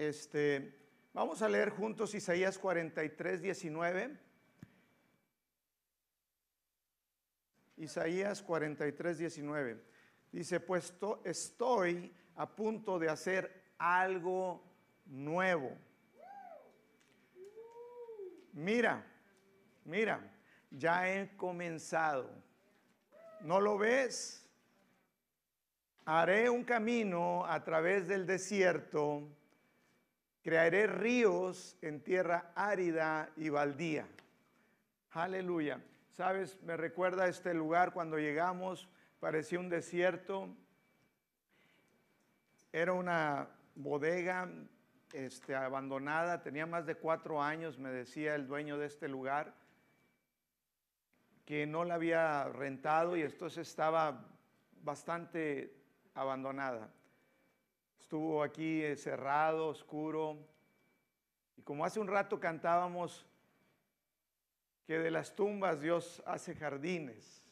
Este, 0.00 0.72
vamos 1.12 1.42
a 1.42 1.48
leer 1.50 1.68
juntos 1.68 2.14
Isaías 2.14 2.58
43, 2.58 3.42
19. 3.42 4.18
Isaías 7.76 8.40
43, 8.40 9.18
19. 9.18 9.84
Dice, 10.32 10.58
pues 10.58 10.94
estoy 11.24 12.14
a 12.36 12.48
punto 12.48 12.98
de 12.98 13.10
hacer 13.10 13.74
algo 13.76 14.64
nuevo. 15.04 15.76
Mira, 18.54 19.04
mira, 19.84 20.32
ya 20.70 21.10
he 21.10 21.36
comenzado. 21.36 22.30
¿No 23.42 23.60
lo 23.60 23.76
ves? 23.76 24.48
Haré 26.06 26.48
un 26.48 26.64
camino 26.64 27.44
a 27.44 27.62
través 27.62 28.08
del 28.08 28.24
desierto, 28.24 29.28
crearé 30.42 30.86
ríos 30.86 31.76
en 31.82 32.00
tierra 32.02 32.52
árida 32.54 33.30
y 33.36 33.48
baldía. 33.48 34.06
Aleluya. 35.12 35.80
Sabes, 36.12 36.60
me 36.62 36.76
recuerda 36.76 37.28
este 37.28 37.54
lugar 37.54 37.92
cuando 37.92 38.18
llegamos, 38.18 38.88
parecía 39.20 39.58
un 39.58 39.68
desierto. 39.68 40.48
Era 42.72 42.92
una 42.92 43.48
bodega 43.74 44.48
este, 45.12 45.54
abandonada, 45.54 46.42
tenía 46.42 46.66
más 46.66 46.86
de 46.86 46.94
cuatro 46.94 47.42
años, 47.42 47.78
me 47.78 47.90
decía 47.90 48.34
el 48.34 48.46
dueño 48.46 48.78
de 48.78 48.86
este 48.86 49.08
lugar, 49.08 49.54
que 51.44 51.66
no 51.66 51.84
la 51.84 51.94
había 51.94 52.44
rentado 52.44 53.16
y 53.16 53.22
entonces 53.22 53.66
estaba 53.66 54.28
bastante 54.82 55.74
abandonada. 56.14 56.90
Estuvo 58.00 58.42
aquí 58.42 58.82
eh, 58.82 58.96
cerrado, 58.96 59.68
oscuro. 59.68 60.38
Y 61.56 61.62
como 61.62 61.84
hace 61.84 62.00
un 62.00 62.08
rato 62.08 62.40
cantábamos 62.40 63.26
que 64.86 64.98
de 64.98 65.10
las 65.10 65.36
tumbas 65.36 65.80
Dios 65.80 66.22
hace 66.26 66.54
jardines. 66.54 67.48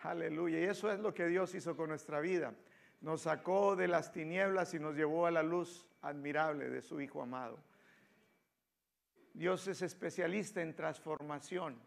Aleluya. 0.00 0.60
Y 0.60 0.64
eso 0.64 0.90
es 0.90 0.98
lo 0.98 1.14
que 1.14 1.26
Dios 1.26 1.54
hizo 1.54 1.76
con 1.76 1.90
nuestra 1.90 2.20
vida. 2.20 2.54
Nos 3.00 3.22
sacó 3.22 3.76
de 3.76 3.86
las 3.86 4.10
tinieblas 4.10 4.74
y 4.74 4.78
nos 4.78 4.96
llevó 4.96 5.26
a 5.26 5.30
la 5.30 5.42
luz 5.42 5.86
admirable 6.02 6.70
de 6.70 6.82
su 6.82 7.00
Hijo 7.00 7.22
amado. 7.22 7.58
Dios 9.34 9.66
es 9.68 9.82
especialista 9.82 10.62
en 10.62 10.74
transformación. 10.74 11.78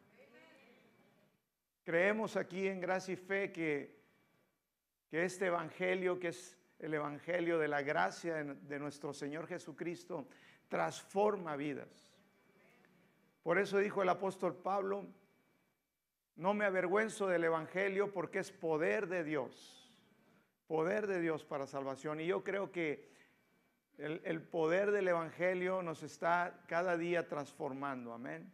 Creemos 1.83 2.35
aquí 2.35 2.67
en 2.67 2.81
gracia 2.81 3.13
y 3.13 3.17
fe 3.17 3.51
que, 3.51 3.97
que 5.09 5.23
este 5.23 5.45
Evangelio, 5.47 6.19
que 6.19 6.29
es 6.29 6.56
el 6.79 6.93
Evangelio 6.93 7.57
de 7.59 7.67
la 7.67 7.81
gracia 7.81 8.43
de 8.43 8.79
nuestro 8.79 9.13
Señor 9.13 9.47
Jesucristo, 9.47 10.27
transforma 10.67 11.55
vidas. 11.55 12.11
Por 13.43 13.57
eso 13.57 13.77
dijo 13.77 14.03
el 14.03 14.09
apóstol 14.09 14.55
Pablo, 14.55 15.05
no 16.35 16.53
me 16.53 16.65
avergüenzo 16.65 17.27
del 17.27 17.45
Evangelio 17.45 18.11
porque 18.11 18.39
es 18.39 18.51
poder 18.51 19.07
de 19.07 19.23
Dios, 19.23 19.91
poder 20.67 21.07
de 21.07 21.19
Dios 21.19 21.43
para 21.43 21.65
salvación. 21.65 22.19
Y 22.19 22.27
yo 22.27 22.43
creo 22.43 22.71
que 22.71 23.09
el, 23.97 24.41
poder 24.43 24.91
del 24.91 25.07
Evangelio 25.07 25.81
nos 25.81 26.03
está 26.03 26.63
cada 26.67 26.97
día 26.97 27.27
transformando, 27.27 28.13
amén. 28.13 28.53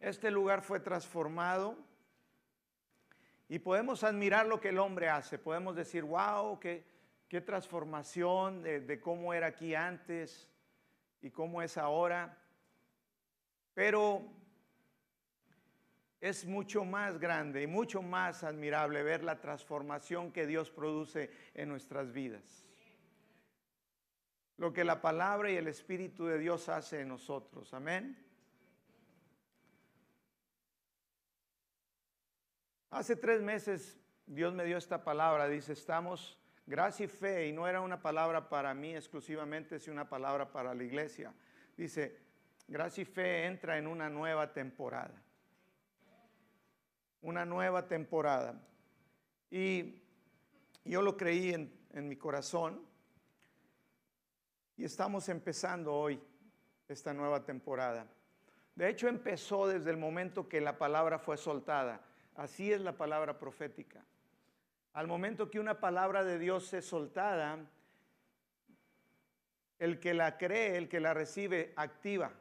Este 0.00 0.30
lugar 0.30 0.62
fue 0.62 0.80
transformado 0.80 1.78
y 3.52 3.58
podemos 3.58 4.02
admirar 4.02 4.46
lo 4.46 4.62
que 4.62 4.70
el 4.70 4.78
hombre 4.78 5.10
hace. 5.10 5.38
Podemos 5.38 5.76
decir, 5.76 6.04
wow, 6.04 6.58
qué, 6.58 6.86
transformación 7.44 8.62
de, 8.62 8.98
cómo 8.98 9.34
era 9.34 9.48
aquí 9.48 9.74
antes 9.74 10.48
y 11.20 11.30
cómo 11.30 11.60
es 11.60 11.76
ahora. 11.76 12.38
Pero 13.74 14.22
es 16.18 16.46
mucho 16.46 16.86
más 16.86 17.18
grande 17.18 17.60
y 17.60 17.66
mucho 17.66 18.00
más 18.00 18.42
admirable 18.42 19.02
ver 19.02 19.22
la 19.22 19.38
transformación 19.38 20.32
que 20.32 20.46
Dios 20.46 20.70
produce 20.70 21.30
en 21.52 21.68
nuestras 21.68 22.10
vidas. 22.10 22.66
Lo 24.56 24.72
que 24.72 24.82
la 24.82 25.02
palabra 25.02 25.50
y 25.50 25.56
el 25.56 25.68
Espíritu 25.68 26.24
de 26.24 26.38
Dios 26.38 26.70
hace 26.70 27.02
en 27.02 27.08
nosotros. 27.08 27.74
Amén. 27.74 28.16
Hace 32.92 33.16
tres 33.16 33.40
meses 33.40 33.98
Dios 34.26 34.52
me 34.52 34.64
dio 34.64 34.76
esta 34.76 35.02
palabra, 35.02 35.48
dice, 35.48 35.72
estamos, 35.72 36.38
gracia 36.66 37.06
y 37.06 37.08
fe, 37.08 37.48
y 37.48 37.52
no 37.52 37.66
era 37.66 37.80
una 37.80 38.02
palabra 38.02 38.50
para 38.50 38.74
mí 38.74 38.94
exclusivamente, 38.94 39.78
sino 39.78 39.94
una 39.94 40.10
palabra 40.10 40.52
para 40.52 40.74
la 40.74 40.84
iglesia. 40.84 41.32
Dice, 41.74 42.20
gracia 42.68 43.00
y 43.00 43.04
fe 43.06 43.46
entra 43.46 43.78
en 43.78 43.86
una 43.86 44.10
nueva 44.10 44.52
temporada. 44.52 45.22
Una 47.22 47.46
nueva 47.46 47.88
temporada. 47.88 48.60
Y 49.50 50.02
yo 50.84 51.00
lo 51.00 51.16
creí 51.16 51.54
en, 51.54 51.72
en 51.94 52.06
mi 52.06 52.16
corazón. 52.16 52.84
Y 54.76 54.84
estamos 54.84 55.30
empezando 55.30 55.94
hoy 55.94 56.22
esta 56.88 57.14
nueva 57.14 57.42
temporada. 57.42 58.06
De 58.74 58.90
hecho, 58.90 59.08
empezó 59.08 59.66
desde 59.66 59.90
el 59.90 59.96
momento 59.96 60.46
que 60.46 60.60
la 60.60 60.76
palabra 60.76 61.18
fue 61.18 61.38
soltada. 61.38 62.11
Así 62.36 62.72
es 62.72 62.80
la 62.80 62.96
palabra 62.96 63.38
profética. 63.38 64.04
Al 64.94 65.06
momento 65.06 65.50
que 65.50 65.60
una 65.60 65.80
palabra 65.80 66.24
de 66.24 66.38
Dios 66.38 66.72
es 66.74 66.86
soltada, 66.86 67.58
el 69.78 69.98
que 69.98 70.14
la 70.14 70.38
cree, 70.38 70.76
el 70.76 70.88
que 70.88 71.00
la 71.00 71.14
recibe, 71.14 71.72
activa. 71.76 72.32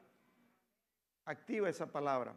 Activa 1.25 1.69
esa 1.69 1.91
palabra. 1.91 2.35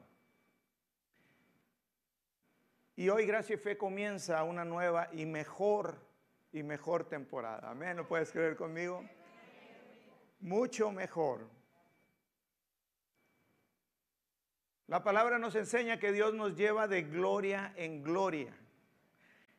Y 2.97 3.09
hoy 3.09 3.27
Gracia 3.27 3.55
y 3.55 3.59
Fe 3.59 3.77
comienza 3.77 4.43
una 4.45 4.65
nueva 4.65 5.09
y 5.13 5.27
mejor 5.27 5.99
y 6.53 6.63
mejor 6.63 7.09
temporada. 7.09 7.71
Amén, 7.71 7.97
¿lo 7.97 8.07
puedes 8.07 8.31
creer 8.31 8.57
conmigo? 8.57 9.05
Mucho 10.41 10.93
mejor. 10.93 11.49
La 14.87 15.03
palabra 15.03 15.39
nos 15.39 15.55
enseña 15.55 15.99
que 15.99 16.13
Dios 16.13 16.35
nos 16.35 16.55
lleva 16.57 16.87
de 16.87 17.03
gloria 17.03 17.73
en 17.77 18.03
gloria. 18.03 18.55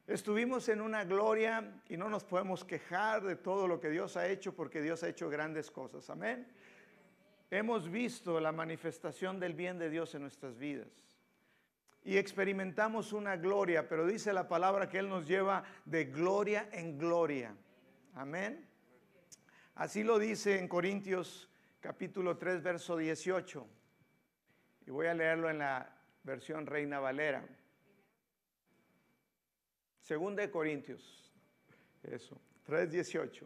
Estuvimos 0.05 0.69
en 0.69 0.81
una 0.81 1.03
gloria 1.03 1.81
y 1.89 1.97
no 1.97 2.09
nos 2.09 2.23
podemos 2.23 2.63
quejar 2.63 3.23
de 3.23 3.35
todo 3.35 3.67
lo 3.67 3.79
que 3.79 3.89
Dios 3.89 4.17
ha 4.17 4.27
hecho 4.27 4.55
porque 4.55 4.83
Dios 4.83 5.01
ha 5.01 5.09
hecho 5.09 5.27
grandes 5.29 5.71
cosas. 5.71 6.11
Amén. 6.11 6.47
Hemos 7.49 7.89
visto 7.89 8.39
la 8.39 8.51
manifestación 8.51 9.39
del 9.39 9.55
bien 9.55 9.79
de 9.79 9.89
Dios 9.89 10.13
en 10.13 10.21
nuestras 10.21 10.59
vidas 10.59 10.87
y 12.03 12.17
experimentamos 12.17 13.11
una 13.11 13.35
gloria, 13.35 13.89
pero 13.89 14.05
dice 14.05 14.31
la 14.31 14.47
palabra 14.47 14.87
que 14.87 14.99
Él 14.99 15.09
nos 15.09 15.27
lleva 15.27 15.63
de 15.85 16.05
gloria 16.05 16.69
en 16.71 16.99
gloria. 16.99 17.55
Amén. 18.13 18.63
Así 19.73 20.03
lo 20.03 20.19
dice 20.19 20.59
en 20.59 20.67
Corintios 20.67 21.49
capítulo 21.81 22.37
3, 22.37 22.61
verso 22.61 22.95
18. 22.95 23.67
Y 24.85 24.91
voy 24.91 25.07
a 25.07 25.13
leerlo 25.13 25.49
en 25.49 25.59
la 25.59 25.89
versión 26.23 26.65
Reina 26.65 26.99
Valera. 26.99 27.43
Segunda 30.01 30.43
de 30.43 30.51
Corintios. 30.51 31.31
Eso, 32.03 32.39
3.18. 32.67 33.43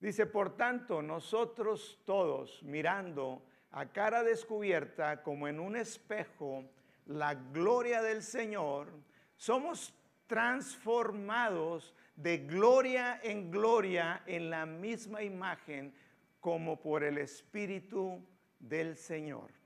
Dice, 0.00 0.26
por 0.26 0.56
tanto, 0.56 1.02
nosotros 1.02 2.00
todos 2.04 2.62
mirando 2.62 3.42
a 3.70 3.86
cara 3.86 4.22
descubierta 4.22 5.22
como 5.22 5.46
en 5.48 5.60
un 5.60 5.76
espejo 5.76 6.64
la 7.06 7.34
gloria 7.34 8.02
del 8.02 8.22
Señor, 8.22 8.88
somos 9.36 9.94
transformados 10.26 11.94
de 12.14 12.38
gloria 12.38 13.20
en 13.22 13.50
gloria 13.50 14.22
en 14.26 14.50
la 14.50 14.66
misma 14.66 15.22
imagen 15.22 15.94
como 16.40 16.80
por 16.80 17.02
el 17.02 17.18
Espíritu 17.18 18.22
del 18.58 18.96
Señor. 18.96 19.59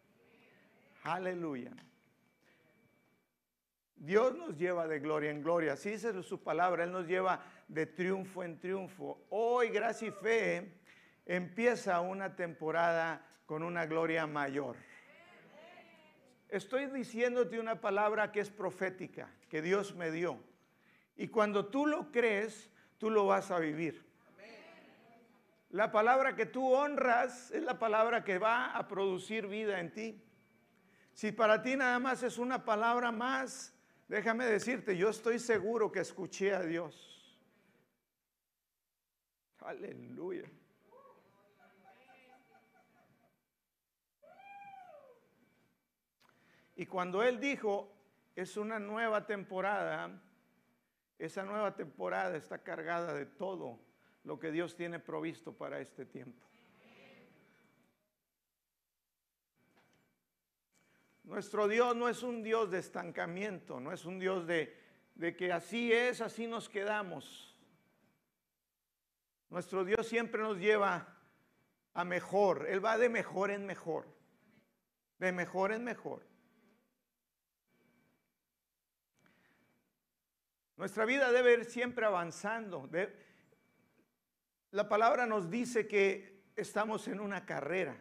Aleluya. 1.05 1.71
Dios 3.95 4.35
nos 4.35 4.57
lleva 4.57 4.87
de 4.87 5.01
gloria 5.01 5.31
en 5.31 5.43
gloria, 5.43 5.75
así 5.75 5.91
dice 5.91 6.23
su 6.23 6.43
palabra, 6.43 6.85
Él 6.85 6.93
nos 6.93 7.07
lleva 7.07 7.45
de 7.69 7.87
triunfo 7.87 8.43
en 8.43 8.59
triunfo. 8.59 9.27
Hoy, 9.29 9.69
gracia 9.69 10.09
y 10.09 10.11
fe, 10.11 10.81
empieza 11.27 12.01
una 12.01 12.35
temporada 12.35 13.25
con 13.45 13.63
una 13.63 13.85
gloria 13.85 14.27
mayor. 14.27 14.77
Estoy 16.49 16.87
diciéndote 16.87 17.61
una 17.61 17.81
palabra 17.81 18.33
que 18.33 18.41
es 18.41 18.51
profética, 18.51 19.31
que 19.51 19.61
Dios 19.61 19.95
me 19.95 20.11
dio. 20.11 20.39
Y 21.17 21.29
cuando 21.29 21.67
tú 21.67 21.87
lo 21.87 22.11
crees, 22.13 22.71
tú 22.97 23.11
lo 23.11 23.27
vas 23.27 23.51
a 23.51 23.59
vivir. 23.59 24.05
La 25.69 25.93
palabra 25.93 26.35
que 26.35 26.47
tú 26.47 26.73
honras 26.73 27.51
es 27.51 27.63
la 27.63 27.79
palabra 27.79 28.25
que 28.25 28.39
va 28.39 28.77
a 28.77 28.89
producir 28.89 29.49
vida 29.49 29.81
en 29.81 29.93
ti. 29.93 30.24
Si 31.15 31.31
para 31.31 31.63
ti 31.63 31.77
nada 31.77 32.01
más 32.01 32.25
es 32.25 32.39
una 32.39 32.65
palabra 32.65 33.13
más, 33.13 33.73
déjame 34.09 34.47
decirte, 34.47 34.97
yo 34.97 35.11
estoy 35.11 35.39
seguro 35.39 35.93
que 35.93 36.01
escuché 36.01 36.53
a 36.53 36.63
Dios. 36.63 37.39
Aleluya. 39.61 40.51
Y 46.77 46.87
cuando 46.87 47.23
Él 47.23 47.39
dijo, 47.39 47.95
es 48.35 48.57
una 48.57 48.81
nueva 48.81 49.25
temporada, 49.25 50.21
esa 51.17 51.45
nueva 51.45 51.77
temporada 51.77 52.37
está 52.37 52.59
cargada 52.59 53.15
de 53.15 53.27
todo 53.27 53.79
lo 54.25 54.41
que 54.41 54.51
Dios 54.51 54.75
tiene 54.75 54.99
provisto 54.99 55.53
para 55.57 55.79
este 55.79 56.05
tiempo. 56.05 56.45
Nuestro 61.25 61.69
Dios 61.69 61.97
no 61.97 62.09
es 62.09 62.23
un 62.23 62.43
Dios 62.43 62.71
de 62.71 62.79
estancamiento, 62.79 63.81
no 63.81 63.93
es 63.93 64.05
un 64.05 64.19
Dios 64.19 64.47
de, 64.47 64.77
que 65.39 65.53
así 65.53 65.91
es, 65.91 66.21
así 66.21 66.47
nos 66.47 66.69
quedamos. 66.69 67.57
Nuestro 69.49 69.85
Dios 69.85 70.07
siempre 70.07 70.43
nos 70.43 70.59
lleva 70.59 71.17
a 71.95 72.05
mejor, 72.05 72.67
Él 72.69 72.85
va 72.85 72.99
de 72.99 73.09
mejor 73.09 73.51
en 73.51 73.65
mejor, 73.65 74.07
de 75.19 75.33
mejor 75.33 75.73
en 75.73 75.83
mejor. 75.83 76.27
Nuestra 80.77 81.07
vida 81.07 81.33
debe 81.33 81.55
ir 81.55 81.65
siempre 81.65 82.05
avanzando. 82.05 82.91
la 84.73 84.89
palabra 84.89 85.25
nos 85.25 85.49
dice 85.49 85.87
que 85.87 86.43
estamos 86.55 87.09
en 87.09 87.21
una 87.21 87.47
carrera. 87.47 87.97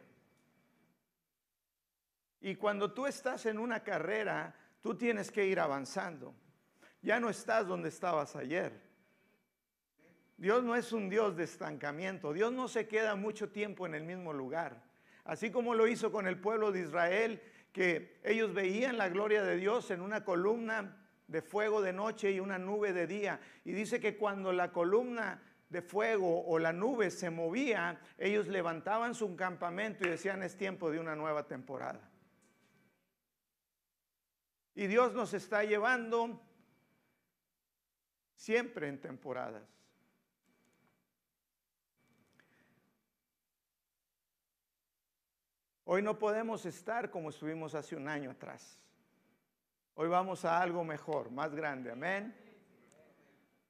Y 2.44 2.56
cuando 2.56 2.92
tú 2.92 3.08
estás 3.08 3.46
en 3.46 3.58
una 3.58 3.86
carrera, 3.86 4.54
tú 4.82 4.96
tienes 4.96 5.32
que 5.32 5.46
ir 5.46 5.62
avanzando. 5.62 6.36
Ya 7.02 7.18
no 7.18 7.30
estás 7.30 7.66
donde 7.66 7.88
estabas 7.88 8.36
ayer. 8.36 8.82
Dios 10.36 10.62
no 10.62 10.76
es 10.76 10.92
un 10.92 11.08
Dios 11.08 11.38
de 11.38 11.46
estancamiento. 11.46 12.34
Dios 12.34 12.52
no 12.52 12.68
se 12.68 12.86
queda 12.86 13.16
mucho 13.16 13.50
tiempo 13.50 13.86
en 13.86 13.96
el 13.96 14.04
mismo 14.04 14.34
lugar. 14.34 14.84
Así 15.24 15.52
como 15.52 15.74
lo 15.74 15.88
hizo 15.88 16.12
con 16.12 16.28
el 16.28 16.38
pueblo 16.38 16.74
de 16.74 16.82
Israel, 16.82 17.42
que 17.72 18.20
ellos 18.26 18.54
veían 18.54 18.98
la 18.98 19.08
gloria 19.08 19.42
de 19.42 19.56
Dios 19.56 19.90
en 19.90 20.02
una 20.02 20.26
columna 20.26 20.98
de 21.28 21.42
fuego 21.42 21.82
de 21.82 21.94
noche 21.94 22.30
y 22.32 22.42
una 22.42 22.60
nube 22.60 22.92
de 22.92 23.08
día. 23.08 23.40
Y 23.64 23.72
dice 23.72 24.02
que 24.02 24.18
cuando 24.18 24.52
la 24.52 24.74
columna 24.74 25.42
de 25.70 25.82
fuego 25.82 26.46
o 26.46 26.60
la 26.60 26.74
nube 26.74 27.10
se 27.10 27.30
movía, 27.30 28.02
ellos 28.18 28.50
levantaban 28.50 29.16
su 29.16 29.34
campamento 29.38 30.06
y 30.06 30.10
decían 30.10 30.44
es 30.44 30.58
tiempo 30.58 30.92
de 30.92 31.00
una 31.00 31.16
nueva 31.16 31.48
temporada. 31.48 32.10
Y 34.76 34.88
Dios 34.88 35.14
nos 35.14 35.34
está 35.34 35.64
llevando 35.64 36.42
siempre 38.36 38.88
en 38.88 39.00
temporadas. 39.00 39.64
Hoy 45.86 46.02
no 46.02 46.18
podemos 46.18 46.66
estar 46.66 47.12
como 47.12 47.30
estuvimos 47.30 47.76
hace 47.76 47.96
un 47.96 48.08
año 48.08 48.32
atrás. 48.32 48.80
Hoy 49.96 50.08
vamos 50.08 50.44
a 50.44 50.60
algo 50.60 50.84
mejor, 50.84 51.30
más 51.30 51.54
grande. 51.54 51.92
Amén. 51.92 52.36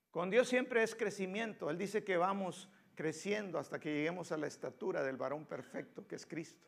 Con 0.10 0.30
Dios 0.30 0.48
siempre 0.48 0.84
es 0.84 0.96
crecimiento. 0.96 1.70
Él 1.70 1.78
dice 1.78 2.04
que 2.04 2.16
vamos 2.16 2.70
creciendo 2.96 3.60
hasta 3.60 3.80
que 3.80 3.94
lleguemos 3.94 4.32
a 4.32 4.38
la 4.38 4.48
estatura 4.48 5.04
del 5.04 5.18
varón 5.18 5.46
perfecto 5.46 6.08
que 6.08 6.16
es 6.16 6.26
Cristo. 6.26 6.66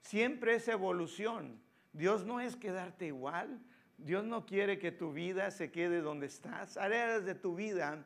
Siempre 0.00 0.54
es 0.54 0.68
evolución. 0.68 1.60
Dios 1.92 2.24
no 2.24 2.40
es 2.40 2.56
quedarte 2.56 3.06
igual. 3.06 3.60
Dios 3.96 4.24
no 4.24 4.46
quiere 4.46 4.78
que 4.78 4.92
tu 4.92 5.12
vida 5.12 5.50
se 5.50 5.70
quede 5.70 6.00
donde 6.00 6.26
estás. 6.26 6.76
Áreas 6.76 7.24
de 7.24 7.34
tu 7.34 7.56
vida. 7.56 8.04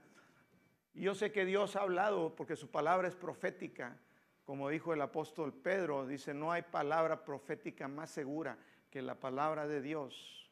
Y 0.95 1.03
yo 1.03 1.15
sé 1.15 1.33
que 1.33 1.45
Dios 1.45 1.77
ha 1.77 1.83
hablado 1.83 2.35
porque 2.35 2.57
su 2.57 2.71
palabra 2.71 3.09
es 3.09 3.15
profética. 3.15 3.97
Como 4.45 4.69
dijo 4.69 4.93
el 4.93 5.01
apóstol 5.01 5.53
Pedro, 5.53 6.07
dice, 6.07 6.35
no 6.35 6.51
hay 6.51 6.63
palabra 6.63 7.25
profética 7.25 7.89
más 7.89 8.11
segura 8.11 8.59
que 8.91 9.03
la 9.03 9.15
palabra 9.15 9.67
de 9.67 9.81
Dios. 9.81 10.51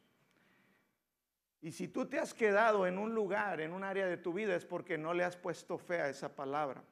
Y 1.63 1.73
si 1.73 1.89
tú 1.89 2.07
te 2.07 2.19
has 2.19 2.33
quedado 2.33 2.87
en 2.87 2.99
un 2.99 3.15
lugar, 3.15 3.61
en 3.61 3.73
un 3.73 3.85
área 3.85 4.07
de 4.07 4.17
tu 4.17 4.33
vida, 4.33 4.55
es 4.55 4.65
porque 4.65 4.97
no 4.97 5.13
le 5.13 5.25
has 5.25 5.37
puesto 5.37 5.77
fe 5.77 6.01
a 6.01 6.09
esa 6.09 6.35
palabra. 6.35 6.83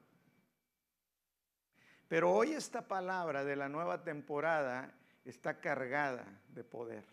Pero 2.07 2.31
hoy 2.31 2.51
esta 2.51 2.87
palabra 2.87 3.43
de 3.43 3.55
la 3.55 3.69
nueva 3.69 4.03
temporada 4.03 4.93
está 5.25 5.59
cargada 5.59 6.25
de 6.49 6.63
poder. 6.63 7.03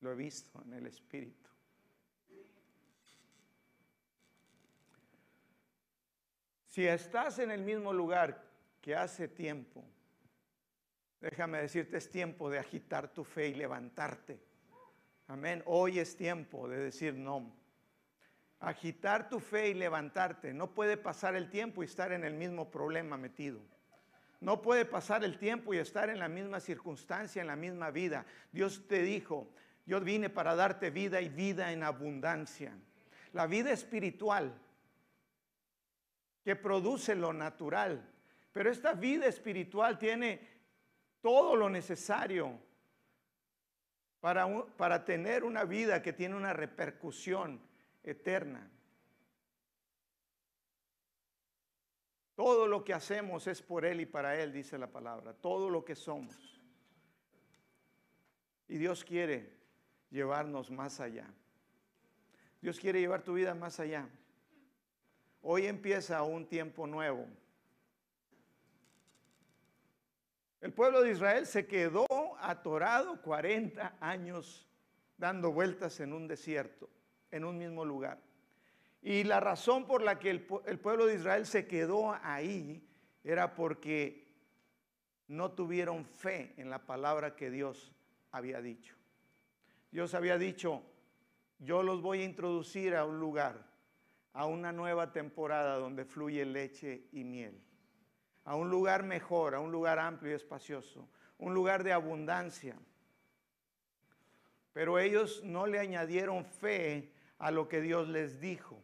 Lo 0.00 0.12
he 0.12 0.14
visto 0.14 0.60
en 0.64 0.74
el 0.74 0.86
Espíritu. 0.86 1.50
Si 6.66 6.86
estás 6.86 7.38
en 7.38 7.50
el 7.50 7.62
mismo 7.62 7.92
lugar 7.92 8.42
que 8.80 8.96
hace 8.96 9.28
tiempo, 9.28 9.84
déjame 11.20 11.58
decirte, 11.60 11.98
es 11.98 12.10
tiempo 12.10 12.50
de 12.50 12.58
agitar 12.58 13.12
tu 13.12 13.24
fe 13.24 13.48
y 13.48 13.54
levantarte 13.54 14.52
Amén. 15.32 15.62
Hoy 15.64 15.98
es 15.98 16.14
tiempo 16.14 16.68
de 16.68 16.76
decir 16.76 17.14
no. 17.14 17.50
Agitar 18.60 19.30
tu 19.30 19.40
fe 19.40 19.70
y 19.70 19.74
levantarte. 19.74 20.52
No 20.52 20.74
puede 20.74 20.98
pasar 20.98 21.34
el 21.34 21.48
tiempo 21.48 21.82
y 21.82 21.86
estar 21.86 22.12
en 22.12 22.22
el 22.22 22.34
mismo 22.34 22.70
problema 22.70 23.16
metido. 23.16 23.60
No 24.42 24.60
puede 24.60 24.84
pasar 24.84 25.22
el 25.22 25.38
tiempo 25.38 25.72
y 25.72 25.78
estar 25.78 26.10
en 26.10 26.18
la 26.18 26.26
misma 26.28 26.58
circunstancia, 26.58 27.40
en 27.40 27.46
la 27.46 27.54
misma 27.54 27.92
vida. 27.92 28.26
Dios 28.50 28.88
te 28.88 29.00
dijo, 29.00 29.48
yo 29.86 30.00
vine 30.00 30.30
para 30.30 30.56
darte 30.56 30.90
vida 30.90 31.20
y 31.20 31.28
vida 31.28 31.70
en 31.70 31.84
abundancia. 31.84 32.76
La 33.32 33.46
vida 33.46 33.70
espiritual 33.70 34.52
que 36.44 36.56
produce 36.56 37.14
lo 37.14 37.32
natural. 37.32 38.04
Pero 38.52 38.68
esta 38.68 38.94
vida 38.94 39.26
espiritual 39.26 39.96
tiene 39.96 40.40
todo 41.20 41.54
lo 41.54 41.70
necesario 41.70 42.58
para, 44.18 45.04
tener 45.04 45.44
una 45.44 45.62
vida 45.62 46.02
que 46.02 46.12
tiene 46.12 46.34
una 46.34 46.52
repercusión 46.52 47.60
eterna. 48.02 48.68
Todo 52.34 52.66
lo 52.66 52.82
que 52.84 52.94
hacemos 52.94 53.46
es 53.46 53.60
por 53.60 53.84
Él 53.84 54.00
y 54.00 54.06
para 54.06 54.40
Él, 54.40 54.52
dice 54.52 54.78
la 54.78 54.86
palabra. 54.86 55.34
Todo 55.34 55.68
lo 55.68 55.84
que 55.84 55.94
somos. 55.94 56.34
Y 58.68 58.78
Dios 58.78 59.04
quiere 59.04 59.52
llevarnos 60.10 60.70
más 60.70 61.00
allá. 61.00 61.26
Dios 62.60 62.78
quiere 62.78 63.00
llevar 63.00 63.22
tu 63.22 63.34
vida 63.34 63.54
más 63.54 63.80
allá. 63.80 64.08
Hoy 65.42 65.66
empieza 65.66 66.22
un 66.22 66.46
tiempo 66.46 66.86
nuevo. 66.86 67.26
El 70.60 70.72
pueblo 70.72 71.02
de 71.02 71.10
Israel 71.10 71.46
se 71.46 71.66
quedó 71.66 72.06
atorado 72.38 73.20
40 73.20 73.96
años 74.00 74.68
dando 75.18 75.52
vueltas 75.52 75.98
en 75.98 76.12
un 76.12 76.28
desierto, 76.28 76.88
en 77.32 77.44
un 77.44 77.58
mismo 77.58 77.84
lugar. 77.84 78.18
Y 79.02 79.24
la 79.24 79.40
razón 79.40 79.86
por 79.86 80.00
la 80.00 80.18
que 80.18 80.30
el, 80.30 80.40
pueblo 80.42 81.06
de 81.06 81.16
Israel 81.16 81.44
se 81.44 81.66
quedó 81.66 82.16
ahí 82.22 82.88
era 83.24 83.54
porque 83.54 84.28
no 85.26 85.52
tuvieron 85.52 86.04
fe 86.04 86.54
en 86.56 86.70
la 86.70 86.86
palabra 86.86 87.34
que 87.34 87.50
Dios 87.50 87.92
había 88.30 88.62
dicho. 88.62 88.96
Dios 89.90 90.14
había 90.14 90.38
dicho, 90.38 90.82
yo 91.58 91.82
los 91.82 92.00
voy 92.00 92.20
a 92.20 92.24
introducir 92.24 92.94
a 92.94 93.04
un 93.04 93.18
lugar, 93.18 93.66
a 94.32 94.46
una 94.46 94.72
nueva 94.72 95.12
temporada 95.12 95.76
donde 95.76 96.04
fluye 96.04 96.44
leche 96.44 97.08
y 97.12 97.24
miel 97.24 97.60
a 98.44 98.56
un 98.56 98.70
lugar 98.70 99.02
mejor, 99.04 99.54
a 99.54 99.60
un 99.60 99.70
lugar 99.70 99.98
amplio 99.98 100.32
y 100.32 100.34
espacioso, 100.34 101.08
un 101.38 101.54
lugar 101.54 101.84
de 101.84 101.92
abundancia. 101.92 102.76
Pero 104.72 104.98
ellos 104.98 105.42
no 105.44 105.66
le 105.66 105.78
añadieron 105.78 106.44
fe 106.44 107.12
a 107.38 107.50
lo 107.50 107.68
que 107.68 107.80
Dios 107.80 108.08
les 108.08 108.40
dijo. 108.40 108.82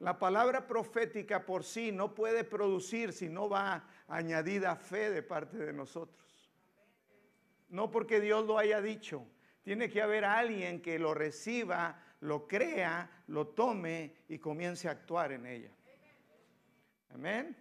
La 0.00 0.18
palabra 0.18 0.66
profética 0.66 1.44
por 1.44 1.64
sí 1.64 1.90
no 1.90 2.14
puede 2.14 2.44
producir 2.44 3.12
si 3.12 3.28
no 3.28 3.48
va 3.48 3.84
añadida 4.06 4.76
fe 4.76 5.10
de 5.10 5.22
parte 5.22 5.58
de 5.58 5.72
nosotros. 5.72 6.16
No 7.68 7.90
porque 7.90 8.20
Dios 8.20 8.46
lo 8.46 8.58
haya 8.58 8.80
dicho. 8.80 9.26
Tiene 9.62 9.90
que 9.90 10.00
haber 10.00 10.24
alguien 10.24 10.80
que 10.80 10.98
lo 10.98 11.14
reciba, 11.14 12.00
lo 12.20 12.46
crea, 12.46 13.10
lo 13.26 13.48
tome 13.48 14.14
y 14.28 14.38
comience 14.38 14.88
a 14.88 14.92
actuar 14.92 15.32
en 15.32 15.46
ella. 15.46 15.70
Amén. 17.10 17.56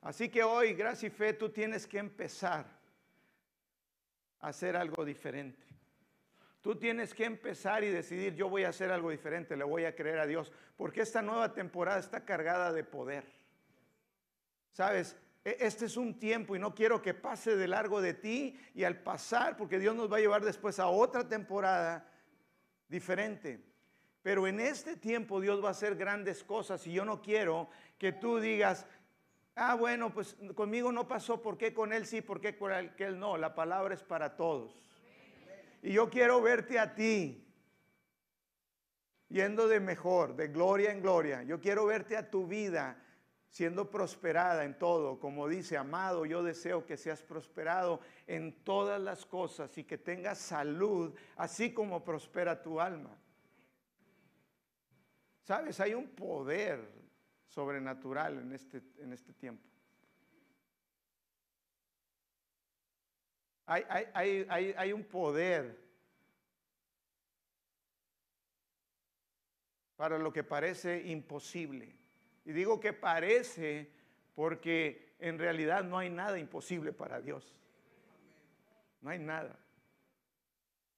Así 0.00 0.30
que 0.30 0.42
hoy, 0.42 0.72
gracia 0.72 1.08
y 1.08 1.10
fe, 1.10 1.34
tú 1.34 1.50
tienes 1.50 1.86
que 1.86 1.98
empezar 1.98 2.66
a 4.40 4.48
hacer 4.48 4.74
algo 4.74 5.04
diferente. 5.04 5.69
Tú 6.60 6.76
tienes 6.76 7.14
que 7.14 7.24
empezar 7.24 7.84
y 7.84 7.88
decidir, 7.88 8.34
yo 8.34 8.48
voy 8.48 8.64
a 8.64 8.68
hacer 8.68 8.90
algo 8.90 9.10
diferente, 9.10 9.56
le 9.56 9.64
voy 9.64 9.84
a 9.84 9.94
creer 9.94 10.18
a 10.18 10.26
Dios, 10.26 10.52
porque 10.76 11.00
esta 11.00 11.22
nueva 11.22 11.54
temporada 11.54 11.98
está 11.98 12.24
cargada 12.24 12.72
de 12.72 12.84
poder. 12.84 13.24
Sabes, 14.72 15.16
e-, 15.44 15.56
este 15.60 15.86
es 15.86 15.96
un 15.96 16.18
tiempo 16.18 16.54
y 16.54 16.58
no 16.58 16.74
quiero 16.74 17.00
que 17.00 17.14
pase 17.14 17.56
de 17.56 17.66
largo 17.66 18.02
de 18.02 18.14
ti 18.14 18.58
y 18.74 18.84
al 18.84 19.02
pasar, 19.02 19.56
porque 19.56 19.78
Dios 19.78 19.94
nos 19.94 20.12
va 20.12 20.18
a 20.18 20.20
llevar 20.20 20.44
después 20.44 20.78
a 20.78 20.88
otra 20.88 21.26
temporada 21.28 22.06
diferente. 22.88 23.64
Pero 24.22 24.46
en 24.46 24.60
este 24.60 24.96
tiempo 24.96 25.40
Dios 25.40 25.64
va 25.64 25.68
a 25.68 25.72
hacer 25.72 25.96
grandes 25.96 26.44
cosas 26.44 26.86
y 26.86 26.92
yo 26.92 27.06
no 27.06 27.22
quiero 27.22 27.70
que 27.96 28.12
tú 28.12 28.38
digas, 28.38 28.86
Ah, 29.62 29.74
bueno, 29.74 30.10
pues 30.10 30.36
conmigo 30.54 30.90
no 30.90 31.06
pasó, 31.06 31.42
¿por 31.42 31.58
qué 31.58 31.74
con 31.74 31.92
él 31.92 32.06
sí, 32.06 32.22
por 32.22 32.40
qué 32.40 32.56
con 32.56 32.72
él 32.72 33.18
no? 33.18 33.36
La 33.36 33.54
palabra 33.54 33.94
es 33.94 34.02
para 34.02 34.34
todos. 34.34 34.80
Y 35.82 35.92
yo 35.92 36.10
quiero 36.10 36.42
verte 36.42 36.78
a 36.78 36.94
ti 36.94 37.46
yendo 39.28 39.68
de 39.68 39.80
mejor, 39.80 40.34
de 40.36 40.48
gloria 40.48 40.90
en 40.90 41.00
gloria. 41.00 41.42
Yo 41.42 41.60
quiero 41.60 41.86
verte 41.86 42.16
a 42.16 42.28
tu 42.28 42.46
vida 42.46 43.02
siendo 43.48 43.90
prosperada 43.90 44.64
en 44.64 44.78
todo. 44.78 45.18
Como 45.18 45.48
dice, 45.48 45.76
amado, 45.76 46.26
yo 46.26 46.42
deseo 46.42 46.84
que 46.84 46.96
seas 46.96 47.22
prosperado 47.22 48.00
en 48.26 48.64
todas 48.64 49.00
las 49.00 49.24
cosas 49.24 49.76
y 49.78 49.84
que 49.84 49.98
tengas 49.98 50.38
salud, 50.38 51.14
así 51.36 51.72
como 51.72 52.04
prospera 52.04 52.62
tu 52.62 52.80
alma. 52.80 53.16
Sabes, 55.42 55.80
hay 55.80 55.94
un 55.94 56.08
poder 56.08 56.88
sobrenatural 57.46 58.38
en 58.38 58.52
este, 58.52 58.82
en 58.98 59.12
este 59.12 59.32
tiempo. 59.32 59.69
Hay, 63.72 63.84
hay, 64.14 64.46
hay, 64.48 64.74
hay 64.76 64.92
un 64.92 65.04
poder 65.04 65.78
para 69.94 70.18
lo 70.18 70.32
que 70.32 70.42
parece 70.42 71.06
imposible. 71.06 71.94
Y 72.44 72.50
digo 72.50 72.80
que 72.80 72.92
parece 72.92 73.88
porque 74.34 75.14
en 75.20 75.38
realidad 75.38 75.84
no 75.84 75.98
hay 75.98 76.10
nada 76.10 76.36
imposible 76.40 76.92
para 76.92 77.20
Dios. 77.20 77.60
No 79.02 79.10
hay 79.10 79.20
nada. 79.20 79.56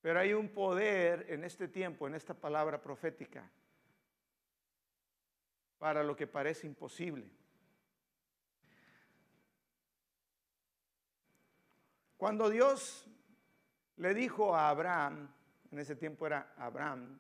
Pero 0.00 0.19
hay 0.19 0.33
un 0.33 0.49
poder 0.49 1.26
en 1.29 1.45
este 1.45 1.69
tiempo, 1.69 2.07
en 2.07 2.14
esta 2.14 2.33
palabra 2.33 2.81
profética, 2.81 3.50
para 5.76 6.02
lo 6.02 6.17
que 6.17 6.26
parece 6.26 6.67
imposible. 6.67 7.29
Cuando 12.23 12.49
Dios 12.49 13.05
le 13.97 14.14
dijo 14.14 14.55
a 14.55 14.69
Abraham, 14.69 15.29
en 15.73 15.79
ese 15.81 15.97
tiempo 15.97 16.25
era 16.25 16.55
Abraham, 16.57 17.19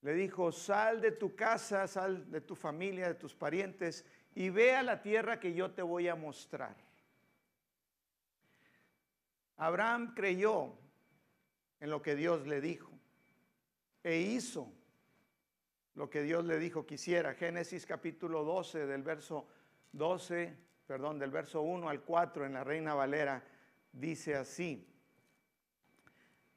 le 0.00 0.14
dijo, 0.14 0.50
sal 0.50 1.02
de 1.02 1.12
tu 1.12 1.36
casa, 1.36 1.86
sal 1.86 2.30
de 2.30 2.40
tu 2.40 2.54
familia, 2.54 3.08
de 3.08 3.16
tus 3.16 3.34
parientes 3.34 4.06
y 4.34 4.48
ve 4.48 4.74
a 4.74 4.82
la 4.82 5.02
tierra 5.02 5.38
que 5.38 5.52
yo 5.52 5.72
te 5.72 5.82
voy 5.82 6.08
a 6.08 6.14
mostrar. 6.14 6.74
Abraham 9.58 10.14
creyó 10.14 10.78
en 11.80 11.90
lo 11.90 12.00
que 12.00 12.16
Dios 12.16 12.46
le 12.46 12.62
dijo 12.62 12.90
e 14.02 14.20
hizo 14.20 14.72
lo 15.96 16.08
que 16.08 16.22
Dios 16.22 16.46
le 16.46 16.58
dijo 16.58 16.86
que 16.86 16.94
hiciera. 16.94 17.34
Génesis 17.34 17.84
capítulo 17.84 18.42
12 18.42 18.86
del 18.86 19.02
verso 19.02 19.46
12, 19.92 20.69
perdón, 20.90 21.20
del 21.20 21.30
verso 21.30 21.62
1 21.62 21.88
al 21.88 22.00
4 22.00 22.46
en 22.46 22.54
la 22.54 22.64
Reina 22.64 22.94
Valera 22.94 23.40
dice 23.92 24.34
así. 24.34 24.92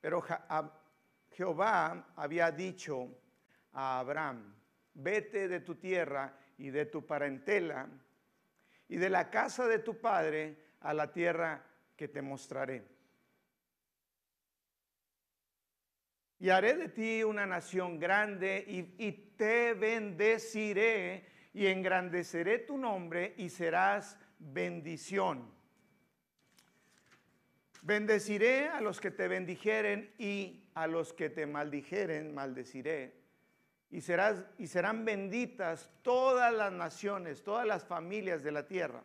Pero 0.02 0.26
Jehová 1.30 2.08
había 2.16 2.50
dicho 2.50 3.10
a 3.74 4.00
Abraham, 4.00 4.56
vete 4.96 5.48
de 5.48 5.60
tu 5.60 5.76
tierra 5.76 6.36
y 6.58 6.72
de 6.72 6.88
tu 6.88 7.06
parentela 7.06 7.88
y 8.88 8.98
de 8.98 9.12
la 9.12 9.30
casa 9.30 9.68
de 9.68 9.78
tu 9.78 10.02
padre 10.02 10.58
a 10.80 10.96
la 10.96 11.12
tierra 11.12 11.64
que 11.96 12.08
te 12.08 12.24
mostraré. 12.24 12.84
Y 16.40 16.50
haré 16.50 16.74
de 16.74 16.90
ti 16.90 17.24
una 17.24 17.46
nación 17.46 18.00
grande 18.00 18.66
y, 18.68 19.12
te 19.38 19.76
bendeciré 19.76 21.28
y 21.54 21.68
engrandeceré 21.68 22.58
tu 22.60 22.80
nombre 22.80 23.36
y 23.38 23.50
serás 23.50 24.18
bendición. 24.52 25.50
Bendeciré 27.82 28.68
a 28.68 28.82
los 28.82 29.00
que 29.00 29.12
te 29.12 29.28
bendijeren 29.28 30.14
y 30.18 30.64
a 30.74 30.88
los 30.88 31.14
que 31.14 31.30
te 31.30 31.46
maldijeren, 31.46 32.34
maldeciré 32.34 33.24
y, 33.94 34.02
serás, 34.02 34.44
y 34.58 34.66
serán 34.66 35.06
benditas 35.06 35.88
todas 36.02 36.52
las 36.52 36.74
naciones, 36.74 37.44
todas 37.44 37.68
las 37.68 37.86
familias 37.86 38.42
de 38.42 38.52
la 38.52 38.66
tierra. 38.66 39.04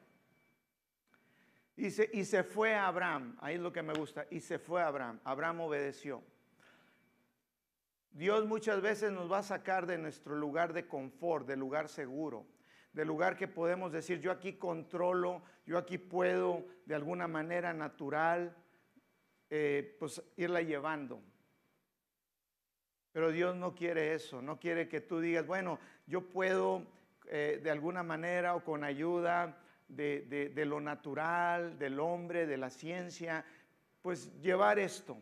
Y 1.76 1.90
se, 1.90 2.08
y 2.10 2.24
se 2.24 2.42
fue 2.42 2.74
a 2.74 2.86
Abraham, 2.86 3.36
ahí 3.42 3.56
es 3.56 3.60
lo 3.60 3.70
que 3.70 3.82
me 3.82 3.92
gusta, 3.92 4.26
y 4.30 4.40
se 4.40 4.58
fue 4.58 4.80
a 4.80 4.86
Abraham. 4.86 5.20
Abraham 5.24 5.60
obedeció. 5.60 6.22
Dios 8.12 8.46
muchas 8.46 8.80
veces 8.80 9.12
nos 9.12 9.30
va 9.30 9.40
a 9.40 9.42
sacar 9.42 9.84
de 9.84 9.98
nuestro 9.98 10.34
lugar 10.36 10.72
de 10.72 10.88
confort, 10.88 11.46
de 11.46 11.56
lugar 11.56 11.90
seguro, 11.90 12.46
del 12.92 13.08
lugar 13.08 13.36
que 13.36 13.48
podemos 13.48 13.92
decir, 13.92 14.20
yo 14.20 14.30
aquí 14.30 14.54
controlo, 14.54 15.42
yo 15.66 15.78
aquí 15.78 15.98
puedo 15.98 16.66
de 16.86 16.94
alguna 16.94 17.28
manera 17.28 17.72
natural, 17.72 18.56
eh, 19.50 19.96
pues 19.98 20.22
irla 20.36 20.62
llevando. 20.62 21.22
Pero 23.12 23.30
Dios 23.30 23.56
no 23.56 23.74
quiere 23.74 24.14
eso, 24.14 24.42
no 24.42 24.58
quiere 24.58 24.88
que 24.88 25.00
tú 25.00 25.20
digas, 25.20 25.46
bueno, 25.46 25.78
yo 26.06 26.28
puedo 26.28 26.86
eh, 27.26 27.60
de 27.62 27.70
alguna 27.70 28.02
manera 28.02 28.54
o 28.54 28.64
con 28.64 28.84
ayuda 28.84 29.58
de, 29.88 30.52
de 30.54 30.64
lo 30.66 30.80
natural, 30.80 31.78
del 31.78 31.98
hombre, 31.98 32.46
de 32.46 32.58
la 32.58 32.70
ciencia, 32.70 33.44
pues 34.02 34.32
llevar 34.40 34.78
esto. 34.78 35.16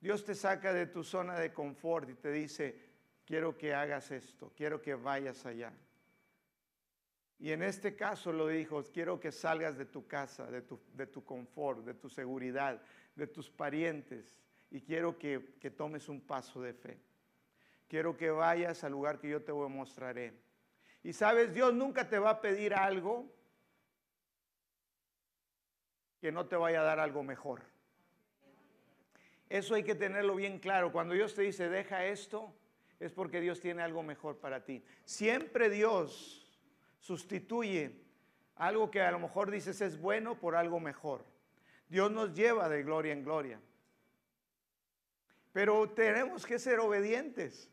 Dios 0.00 0.24
te 0.24 0.34
saca 0.34 0.72
de 0.72 0.86
tu 0.86 1.02
zona 1.02 1.38
de 1.38 1.52
confort 1.52 2.08
y 2.10 2.14
te 2.14 2.30
dice, 2.30 2.78
quiero 3.24 3.56
que 3.56 3.74
hagas 3.74 4.10
esto, 4.10 4.52
quiero 4.56 4.80
que 4.80 4.94
vayas 4.94 5.44
allá. 5.46 5.72
Y 7.38 7.52
en 7.52 7.62
este 7.62 7.94
caso 7.94 8.32
lo 8.32 8.48
dijo, 8.48 8.82
quiero 8.92 9.20
que 9.20 9.30
salgas 9.30 9.76
de 9.76 9.84
tu 9.84 10.06
casa, 10.06 10.46
de 10.46 10.62
tu, 10.62 10.80
de 10.94 11.06
tu 11.06 11.22
confort, 11.24 11.84
de 11.84 11.94
tu 11.94 12.08
seguridad, 12.08 12.80
de 13.14 13.26
tus 13.26 13.50
parientes, 13.50 14.40
y 14.70 14.80
quiero 14.80 15.18
que, 15.18 15.38
tomes 15.76 16.08
un 16.08 16.20
paso 16.20 16.60
de 16.60 16.72
fe. 16.72 16.98
Quiero 17.88 18.16
que 18.16 18.30
vayas 18.30 18.82
al 18.84 18.92
lugar 18.92 19.18
que 19.18 19.28
yo 19.28 19.42
te 19.42 19.52
mostraré. 19.52 20.34
Y 21.02 21.12
sabes, 21.12 21.54
Dios 21.54 21.72
nunca 21.72 22.08
te 22.08 22.18
va 22.18 22.30
a 22.30 22.40
pedir 22.40 22.74
algo 22.74 23.32
que 26.20 26.32
no 26.32 26.46
te 26.46 26.56
vaya 26.56 26.80
a 26.80 26.84
dar 26.84 26.98
algo 26.98 27.22
mejor. 27.22 27.62
Eso 29.48 29.76
hay 29.76 29.84
que 29.84 29.94
tenerlo 29.94 30.34
bien 30.34 30.58
claro. 30.58 30.90
Cuando 30.90 31.14
Dios 31.14 31.34
te 31.34 31.42
dice, 31.42 31.68
deja 31.68 32.04
esto, 32.06 32.52
es 32.98 33.12
porque 33.12 33.40
Dios 33.40 33.60
tiene 33.60 33.82
algo 33.82 34.02
mejor 34.02 34.38
para 34.38 34.64
ti. 34.64 34.82
Siempre 35.04 35.70
Dios 35.70 36.45
sustituye 37.06 37.92
algo 38.56 38.90
que 38.90 39.00
a 39.00 39.12
lo 39.12 39.20
mejor 39.20 39.50
dices 39.50 39.80
es 39.80 40.00
bueno 40.00 40.40
por 40.40 40.56
algo 40.56 40.80
mejor. 40.80 41.24
Dios 41.88 42.10
nos 42.10 42.34
lleva 42.34 42.68
de 42.68 42.82
gloria 42.82 43.12
en 43.12 43.22
gloria. 43.22 43.60
Pero 45.52 45.88
tenemos 45.90 46.44
que 46.44 46.58
ser 46.58 46.80
obedientes. 46.80 47.70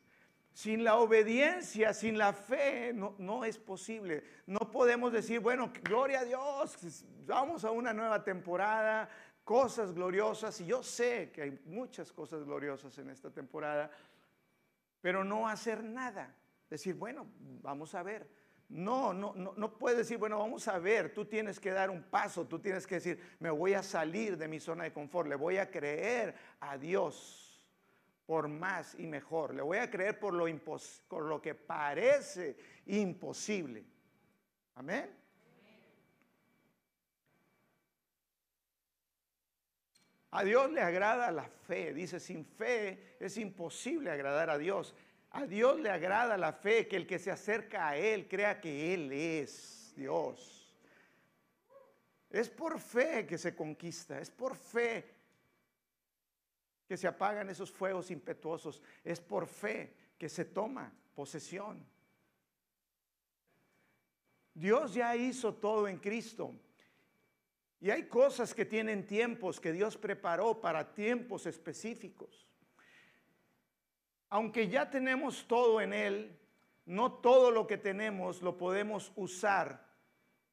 Sin 0.54 0.84
la 0.84 0.98
obediencia, 0.98 1.96
sin 1.96 2.16
la 2.16 2.32
fe, 2.32 2.94
no, 2.94 3.44
es 3.44 3.58
posible. 3.58 4.24
No 4.46 4.70
podemos 4.70 5.12
decir, 5.12 5.40
bueno, 5.40 5.74
gloria 5.82 6.20
a 6.20 6.26
Dios, 6.26 7.04
vamos 7.26 7.66
a 7.66 7.72
una 7.72 7.92
nueva 7.92 8.24
temporada, 8.24 9.10
cosas 9.44 9.96
gloriosas. 9.96 10.62
Y 10.62 10.68
yo 10.68 10.84
sé 10.84 11.32
que 11.32 11.42
hay 11.42 11.60
muchas 11.66 12.12
cosas 12.12 12.44
gloriosas 12.44 12.96
en 13.00 13.10
esta 13.10 13.32
temporada, 13.32 13.90
pero 15.02 15.24
no 15.24 15.48
hacer 15.48 15.84
nada. 15.84 16.36
Decir, 16.70 16.94
bueno, 16.94 17.26
vamos 17.64 17.96
a 17.96 18.04
ver. 18.04 18.43
No, 18.70 19.14
no, 19.14 19.34
no, 19.36 19.78
puedes 19.78 20.00
decir, 20.00 20.18
bueno, 20.18 20.40
vamos 20.40 20.68
a 20.68 20.80
ver, 20.80 21.14
tú 21.14 21.26
tienes 21.26 21.60
que 21.60 21.72
dar 21.72 21.90
un 21.92 22.02
paso, 22.02 22.48
tú 22.48 22.60
tienes 22.60 22.88
que 22.88 22.96
decir, 22.96 23.20
me 23.40 23.52
voy 23.52 23.74
a 23.74 23.84
salir 23.84 24.36
de 24.38 24.48
mi 24.48 24.60
zona 24.60 24.86
de 24.86 24.94
confort, 24.94 25.30
le 25.30 25.36
voy 25.36 25.58
a 25.58 25.70
creer 25.70 26.34
a 26.60 26.78
Dios 26.78 27.44
por 28.26 28.48
más 28.48 28.96
y 28.98 29.06
mejor. 29.06 29.54
Le 29.54 29.62
voy 29.62 29.78
a 29.78 29.90
creer 29.90 30.20
por 30.20 30.34
lo, 30.34 30.46
por 31.08 31.24
lo 31.24 31.42
que 31.42 31.56
parece 31.56 32.58
imposible. 32.86 33.86
Amén. 34.76 35.24
A 40.32 40.44
Dios 40.44 40.72
le 40.72 40.82
agrada 40.82 41.32
la 41.32 41.48
fe. 41.48 41.94
Dice, 41.94 42.20
sin 42.20 42.44
fe 42.44 43.18
es 43.20 43.38
imposible 43.38 44.10
agradar 44.10 44.50
a 44.50 44.58
Dios. 44.58 44.96
A 45.34 45.46
Dios 45.46 45.80
le 45.80 45.90
agrada 45.90 46.38
la 46.38 46.54
fe, 46.54 46.88
que 46.88 46.96
el 46.96 47.06
que 47.06 47.20
se 47.20 47.32
acerca 47.32 47.90
a 47.90 47.98
Él 47.98 48.28
crea 48.28 48.62
que 48.62 48.94
Él 48.94 49.12
es 49.12 49.94
Dios. 49.96 50.74
Es 52.30 52.50
por 52.50 52.80
fe 52.80 53.26
que 53.28 53.38
se 53.38 53.56
conquista, 53.56 54.20
es 54.20 54.30
por 54.30 54.56
fe 54.56 55.06
que 56.88 56.98
se 56.98 57.08
apagan 57.08 57.50
esos 57.50 57.72
fuegos 57.72 58.12
impetuosos. 58.12 58.82
Es 59.04 59.20
por 59.20 59.48
fe 59.48 59.96
que 60.18 60.30
se 60.30 60.46
toma 60.46 60.94
posesión. 61.16 61.84
Dios 64.54 64.94
ya 64.94 65.16
hizo 65.16 65.56
todo 65.56 65.88
en 65.88 65.98
Cristo. 65.98 66.54
Y 67.80 67.90
hay 67.90 68.04
cosas 68.04 68.54
que 68.54 68.66
tienen 68.66 69.08
tiempos 69.08 69.60
que 69.60 69.72
Dios 69.72 69.98
preparó 69.98 70.62
para 70.62 70.94
tiempos 70.94 71.48
específicos. 71.48 72.48
Aunque 74.34 74.68
ya 74.68 74.90
tenemos 74.90 75.48
todo 75.48 75.80
en 75.80 75.94
Él, 75.94 76.36
no 76.88 77.12
todo 77.12 77.52
lo 77.52 77.68
que 77.68 77.78
tenemos 77.78 78.42
lo 78.42 78.58
podemos 78.58 79.12
usar 79.16 79.86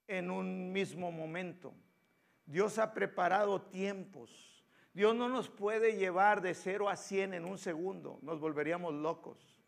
en 0.06 0.30
un 0.30 0.70
mismo 0.70 1.10
momento. 1.10 1.72
Dios 2.44 2.78
ha 2.78 2.92
preparado 2.92 3.62
tiempos. 3.62 4.62
Dios 4.92 5.16
no 5.16 5.30
nos 5.30 5.49
puede 5.49 5.96
llevar 5.96 6.42
de 6.42 6.52
0 6.52 6.90
a 6.90 6.96
100 6.96 7.32
en 7.32 7.46
un 7.46 7.56
segundo, 7.56 8.18
nos 8.20 8.38
volveríamos 8.38 8.92
locos. 8.92 9.58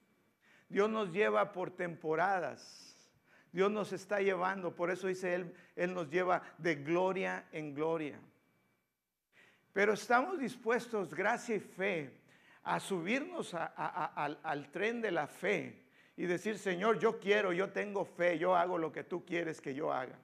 Dios 0.68 0.90
nos 0.90 1.10
lleva 1.10 1.50
por 1.54 1.70
temporadas. 1.70 3.10
Dios 3.50 3.70
nos 3.70 3.94
está 3.94 4.20
llevando, 4.20 4.76
por 4.76 4.90
eso 4.90 5.06
dice 5.06 5.34
Él, 5.34 5.54
Él 5.74 5.94
nos 5.94 6.10
lleva 6.10 6.42
de 6.58 6.74
gloria 6.74 7.48
en 7.50 7.74
gloria. 7.74 8.20
Pero 9.72 9.94
estamos 9.94 10.38
dispuestos, 10.38 11.14
gracia 11.14 11.56
y 11.56 11.60
fe, 11.60 12.21
a 12.62 12.80
subirnos 12.80 13.54
al, 13.54 14.38
al 14.42 14.70
tren 14.70 15.00
de 15.00 15.10
la 15.10 15.26
fe 15.26 15.86
y 16.16 16.26
decir, 16.26 16.58
Señor, 16.58 16.98
yo 16.98 17.18
quiero, 17.18 17.52
yo 17.52 17.70
tengo 17.70 18.04
fe, 18.04 18.38
yo 18.38 18.54
hago 18.54 18.78
lo 18.78 18.92
que 18.92 19.04
tú 19.04 19.24
quieres 19.24 19.60
que 19.60 19.74
yo 19.74 19.92
haga. 19.92 20.18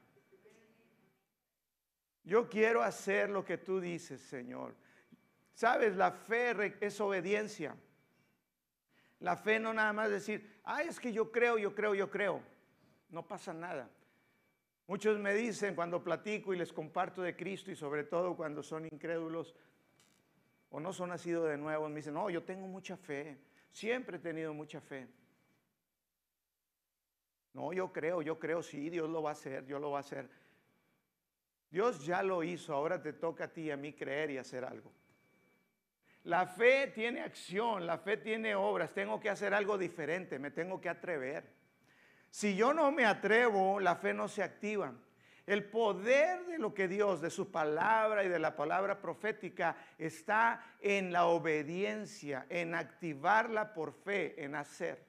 Yo 2.25 2.49
quiero 2.49 2.83
hacer 2.83 3.31
lo 3.31 3.45
que 3.45 3.57
tú 3.57 3.81
dices, 3.81 4.21
Señor. 4.21 4.75
Sabes, 5.55 5.97
la 5.97 6.13
fe 6.13 6.77
es 6.81 7.01
obediencia. 7.01 7.75
La 9.21 9.37
fe 9.37 9.59
no 9.59 9.73
nada 9.73 9.93
más 9.93 10.11
decir, 10.11 10.61
ay, 10.63 10.89
es 10.89 11.01
que 11.01 11.13
yo 11.13 11.33
creo, 11.33 11.59
yo 11.59 11.75
creo, 11.75 11.95
yo 11.95 12.11
creo. 12.11 12.43
No 13.09 13.27
pasa 13.27 13.53
nada. 13.53 13.91
Muchos 14.87 15.19
me 15.19 15.35
dicen 15.35 15.75
cuando 15.75 16.05
platico 16.05 16.55
y 16.55 16.59
les 16.59 16.73
comparto 16.73 17.23
de 17.23 17.35
Cristo 17.35 17.71
y 17.71 17.77
sobre 17.77 18.05
todo 18.05 18.37
cuando 18.37 18.63
son 18.63 18.87
incrédulos 18.87 19.55
o 20.71 20.81
no 20.81 20.93
son 20.93 21.11
nacidos 21.11 21.49
de 21.49 21.57
nuevo, 21.57 21.89
me 21.89 21.97
dicen, 21.97 22.15
no, 22.15 22.29
yo 22.31 22.43
tengo 22.43 22.67
mucha 22.67 22.97
fe, 22.97 23.39
siempre 23.71 24.17
he 24.17 24.21
tenido 24.21 24.53
mucha 24.53 24.81
fe. 24.81 25.09
No, 27.55 27.73
yo 27.73 27.93
creo, 27.93 28.23
yo 28.23 28.39
creo, 28.39 28.63
sí, 28.63 28.91
Dios 28.91 29.09
lo 29.09 29.23
va 29.23 29.31
a 29.31 29.33
hacer, 29.33 29.65
Dios 29.65 29.81
lo 29.81 29.91
va 29.91 29.99
a 29.99 30.01
hacer. 30.01 30.29
Dios 31.71 32.05
ya 32.05 32.23
lo 32.23 32.43
hizo, 32.43 32.75
ahora 32.75 33.01
te 33.03 33.13
toca 33.13 33.45
a 33.45 33.49
ti 33.49 33.63
y 33.63 33.71
a 33.71 33.77
mí 33.77 33.93
creer 33.93 34.31
y 34.31 34.39
hacer 34.39 34.65
algo. 34.65 34.93
La 36.25 36.47
fe 36.47 36.89
tiene 36.89 37.21
acción, 37.21 37.87
la 37.87 37.99
fe 37.99 38.19
tiene 38.19 38.55
obras, 38.55 38.93
tengo 38.93 39.19
que 39.19 39.31
hacer 39.31 39.55
algo 39.55 39.79
diferente, 39.79 40.39
me 40.39 40.51
tengo 40.51 40.81
que 40.81 40.89
atrever. 40.89 41.51
Si 42.31 42.55
yo 42.55 42.75
no 42.75 42.93
me 42.93 43.07
atrevo, 43.07 43.81
la 43.81 43.97
fe 43.97 44.13
no 44.13 44.29
se 44.29 44.43
activa. 44.43 44.93
El 45.49 45.65
poder 45.65 46.45
de 46.45 46.59
lo 46.59 46.75
que 46.75 46.89
Dios, 46.89 47.23
de 47.23 47.31
su 47.31 47.51
palabra 47.51 48.23
y 48.23 48.29
de 48.29 48.39
la 48.39 48.55
palabra 48.55 49.01
profética, 49.01 49.75
está 49.97 50.63
en 50.79 51.11
la 51.11 51.25
obediencia, 51.25 52.45
en 52.51 52.75
activarla 52.75 53.73
por 53.73 53.95
fe, 53.95 54.45
en 54.45 54.55
hacer. 54.55 55.03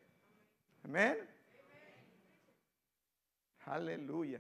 Amén. 0.86 1.30
Aleluya. 3.66 4.40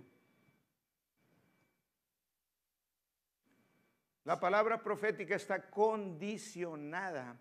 La 4.23 4.39
palabra 4.39 4.81
profética 4.81 5.35
está 5.35 5.69
condicionada 5.69 7.35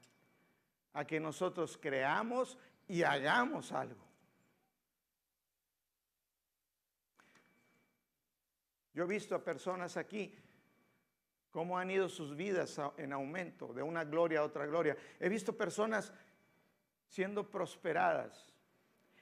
a 0.95 1.05
que 1.05 1.21
nosotros 1.21 1.79
creamos 1.81 2.59
y 2.88 3.05
hagamos 3.05 3.71
algo. 3.71 4.08
Yo 8.99 9.05
he 9.05 9.07
visto 9.07 9.37
a 9.37 9.45
personas 9.45 9.97
aquí 9.97 10.35
cómo 11.52 11.78
han 11.78 11.88
ido 11.88 12.09
sus 12.09 12.35
vidas 12.35 12.81
en 12.97 13.12
aumento, 13.12 13.73
de 13.73 13.81
una 13.81 14.02
gloria 14.02 14.40
a 14.40 14.43
otra 14.43 14.67
gloria. 14.67 14.97
He 15.21 15.28
visto 15.28 15.57
personas 15.57 16.12
siendo 17.07 17.49
prosperadas 17.49 18.52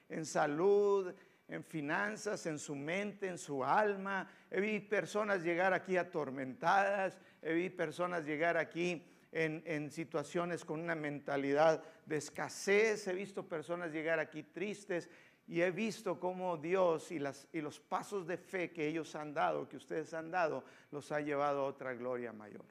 en 0.09 0.25
salud, 0.25 1.13
en 1.47 1.63
finanzas, 1.63 2.47
en 2.47 2.57
su 2.57 2.75
mente, 2.75 3.27
en 3.27 3.37
su 3.37 3.63
alma. 3.63 4.27
He 4.49 4.59
visto 4.59 4.89
personas 4.89 5.43
llegar 5.43 5.75
aquí 5.75 5.95
atormentadas, 5.95 7.19
he 7.43 7.53
visto 7.53 7.77
personas 7.77 8.25
llegar 8.25 8.57
aquí 8.57 9.05
en, 9.31 9.91
situaciones 9.91 10.65
con 10.65 10.79
una 10.79 10.95
mentalidad 10.95 11.83
de 12.03 12.17
escasez, 12.17 13.07
he 13.07 13.13
visto 13.13 13.47
personas 13.47 13.91
llegar 13.91 14.19
aquí 14.19 14.41
tristes, 14.41 15.07
y 15.47 15.61
he 15.61 15.71
visto 15.71 16.19
cómo 16.19 16.57
Dios 16.57 17.09
y, 17.11 17.19
los 17.19 17.79
pasos 17.79 18.27
de 18.27 18.37
fe 18.37 18.71
que 18.71 18.85
ellos 18.85 19.15
han 19.15 19.33
dado, 19.33 19.67
que 19.67 19.77
ustedes 19.77 20.13
han 20.13 20.29
dado, 20.29 20.63
los 20.91 21.09
ha 21.13 21.21
llevado 21.21 21.61
a 21.61 21.65
otra 21.65 21.93
gloria 21.93 22.33
mayor. 22.33 22.65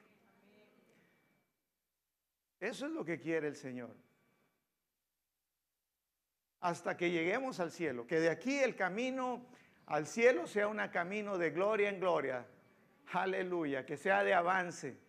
Eso 2.59 2.85
es 2.85 2.91
lo 2.91 3.03
que 3.03 3.19
quiere 3.19 3.47
el 3.47 3.55
Señor. 3.55 3.95
Hasta 6.59 6.95
que 6.95 7.09
lleguemos 7.09 7.59
al 7.59 7.71
cielo. 7.71 8.05
Que 8.05 8.19
de 8.19 8.29
aquí 8.29 8.59
el 8.59 8.75
camino 8.75 9.45
al 9.87 10.05
cielo 10.05 10.47
sea 10.47 10.67
un 10.67 10.77
camino 10.89 11.37
de 11.37 11.51
gloria 11.51 11.89
en 11.89 11.99
gloria. 11.99 12.45
Aleluya. 13.11 13.85
Que 13.85 13.97
sea 13.97 14.23
de 14.23 14.33
avance. 14.33 14.99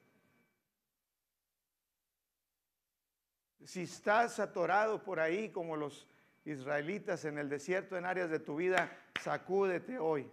Si 3.65 3.83
estás 3.83 4.39
atorado 4.41 5.03
por 5.03 5.21
ahí 5.21 5.51
como 5.51 5.77
los 5.77 6.07
israelitas 6.53 7.25
en 7.25 7.39
el 7.39 7.49
desierto, 7.49 7.97
en 7.97 8.07
áreas 8.07 8.31
de 8.31 8.41
tu 8.41 8.57
vida, 8.57 8.91
sacúdete 9.21 9.99
hoy. 9.99 10.31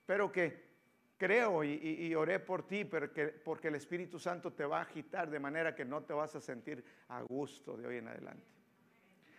Espero 0.00 0.30
que 0.30 0.68
creo 1.16 1.64
y, 1.64 2.14
oré 2.14 2.38
por 2.38 2.66
ti, 2.66 2.84
porque, 2.84 3.26
porque 3.26 3.68
el 3.68 3.74
Espíritu 3.74 4.18
Santo 4.18 4.52
te 4.52 4.64
va 4.64 4.78
a 4.78 4.82
agitar 4.82 5.28
de 5.28 5.40
manera 5.40 5.74
que 5.74 5.84
no 5.84 6.02
te 6.02 6.12
vas 6.12 6.34
a 6.36 6.40
sentir 6.40 6.84
a 7.08 7.22
gusto 7.22 7.76
de 7.76 7.86
hoy 7.86 7.96
en 7.96 8.08
adelante. 8.08 8.46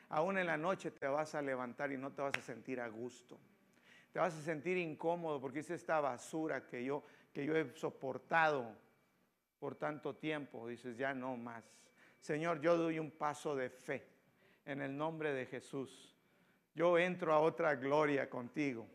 Aún 0.10 0.38
en 0.38 0.48
la 0.48 0.58
noche 0.58 0.92
te 0.92 1.08
vas 1.08 1.36
a 1.36 1.42
levantar 1.42 1.92
y 1.92 1.98
no 1.98 2.12
te 2.12 2.22
vas 2.22 2.38
a 2.38 2.42
sentir 2.42 2.82
a 2.82 2.88
gusto. 2.88 3.40
Te 4.12 4.20
vas 4.20 4.36
a 4.36 4.42
sentir 4.42 4.78
incómodo 4.78 5.40
porque 5.40 5.60
es 5.60 5.70
esta 5.70 6.02
basura 6.02 6.66
que 6.68 6.84
yo, 6.84 7.04
que 7.32 7.46
yo 7.46 7.56
he 7.56 7.76
soportado 7.76 8.76
por 9.60 9.76
tanto 9.76 10.16
tiempo. 10.16 10.68
Dices, 10.68 10.98
ya 10.98 11.14
no 11.14 11.38
más. 11.38 11.64
Señor, 12.20 12.60
yo 12.60 12.76
doy 12.76 13.00
un 13.00 13.12
paso 13.12 13.56
de 13.56 13.70
fe 13.70 14.19
en 14.70 14.82
el 14.82 14.96
nombre 14.96 15.34
de 15.34 15.48
Jesús. 15.48 16.16
Yo 16.76 17.00
entro 17.00 17.34
a 17.34 17.40
otra 17.40 17.76
gloria 17.76 18.30
contigo. 18.30 18.88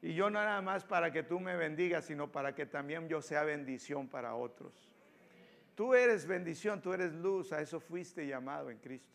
Y 0.00 0.14
yo 0.14 0.30
no 0.30 0.42
nada 0.42 0.62
más 0.62 0.84
para 0.84 1.12
que 1.12 1.22
tú 1.22 1.38
me 1.38 1.54
bendigas, 1.54 2.06
sino 2.06 2.32
para 2.32 2.54
que 2.54 2.64
también 2.64 3.06
yo 3.06 3.20
sea 3.20 3.44
bendición 3.44 4.08
para 4.08 4.34
otros. 4.34 4.90
Tú 5.74 5.94
eres 5.94 6.26
bendición, 6.26 6.80
tú 6.80 6.94
eres 6.94 7.12
luz, 7.12 7.52
a 7.52 7.60
eso 7.60 7.78
fuiste 7.78 8.26
llamado 8.26 8.70
en 8.70 8.78
Cristo. 8.78 9.12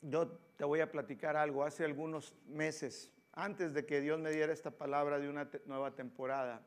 Yo 0.00 0.28
te 0.56 0.64
voy 0.64 0.80
a 0.80 0.90
platicar 0.90 1.36
algo. 1.36 1.62
Hace 1.62 1.84
algunos 1.84 2.34
meses 2.46 3.12
antes 3.40 3.72
de 3.74 3.86
que 3.86 4.00
Dios 4.00 4.18
me 4.18 4.30
diera 4.30 4.52
esta 4.52 4.70
palabra 4.70 5.18
de 5.18 5.28
una 5.28 5.48
nueva 5.66 5.94
temporada, 5.94 6.62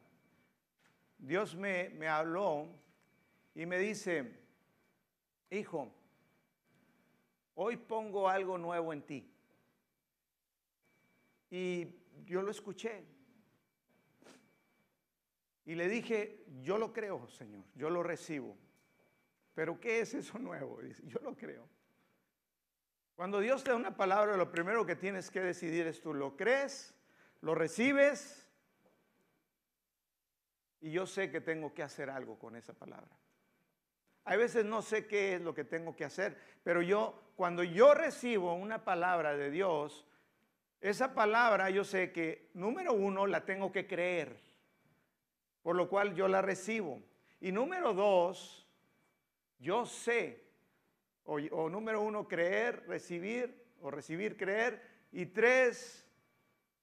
Dios 1.18 1.56
me, 1.56 1.90
me 1.90 2.08
habló 2.08 2.68
y 3.56 3.66
me 3.66 3.78
dice, 3.78 4.40
hijo, 5.50 5.94
hoy 7.56 7.78
pongo 7.78 8.28
algo 8.28 8.58
nuevo 8.58 8.92
en 8.92 9.02
ti. 9.04 9.32
Y 11.50 11.88
yo 12.26 12.42
lo 12.42 12.52
escuché. 12.52 13.06
Y 15.66 15.76
le 15.76 15.88
dije, 15.88 16.44
yo 16.62 16.78
lo 16.78 16.92
creo, 16.92 17.28
Señor, 17.30 17.64
yo 17.76 17.90
lo 17.90 18.04
recibo. 18.04 18.58
Pero 19.54 19.80
¿qué 19.80 20.02
es 20.02 20.14
eso 20.14 20.40
nuevo? 20.40 20.82
Dice, 20.82 21.04
yo 21.06 21.20
lo 21.20 21.36
creo. 21.36 21.70
Cuando 23.16 23.40
Dios 23.40 23.64
te 23.64 23.70
da 23.70 23.76
una 23.76 23.96
palabra, 23.96 24.36
lo 24.38 24.52
primero 24.52 24.86
que 24.86 24.96
tienes 24.96 25.30
que 25.30 25.42
decidir 25.42 25.86
es 25.86 26.02
tú 26.02 26.14
lo 26.14 26.36
crees, 26.36 26.96
lo 27.42 27.54
recibes 27.54 28.48
y 30.82 30.92
yo 30.92 31.06
sé 31.06 31.30
que 31.30 31.40
tengo 31.40 31.74
que 31.74 31.84
hacer 31.84 32.10
algo 32.10 32.40
con 32.40 32.56
esa 32.56 32.74
palabra. 32.74 33.16
Hay 34.26 34.38
veces 34.38 34.66
no 34.66 34.82
sé 34.82 35.06
qué 35.06 35.36
es 35.36 35.42
lo 35.42 35.54
que 35.54 35.64
tengo 35.64 35.96
que 35.96 36.06
hacer, 36.06 36.38
pero 36.64 36.82
yo 36.82 37.32
cuando 37.36 37.64
yo 37.64 37.94
recibo 37.94 38.56
una 38.56 38.84
palabra 38.84 39.36
de 39.36 39.52
Dios, 39.52 40.06
esa 40.82 41.14
palabra 41.14 41.70
yo 41.70 41.84
sé 41.84 42.12
que 42.12 42.50
número 42.54 42.94
uno 42.94 43.28
la 43.28 43.46
tengo 43.46 43.72
que 43.72 43.86
creer, 43.86 44.40
por 45.62 45.76
lo 45.76 45.88
cual 45.88 46.16
yo 46.16 46.28
la 46.28 46.42
recibo. 46.42 47.02
Y 47.40 47.52
número 47.52 47.94
dos, 47.94 48.68
yo 49.60 49.86
sé 49.86 50.44
o, 51.26 51.70
número 51.70 52.02
uno, 52.02 52.28
creer, 52.28 52.84
recibir, 52.88 53.56
o 53.82 53.90
recibir, 53.92 54.36
creer. 54.38 54.82
Y 55.12 55.28
tres, 55.28 56.06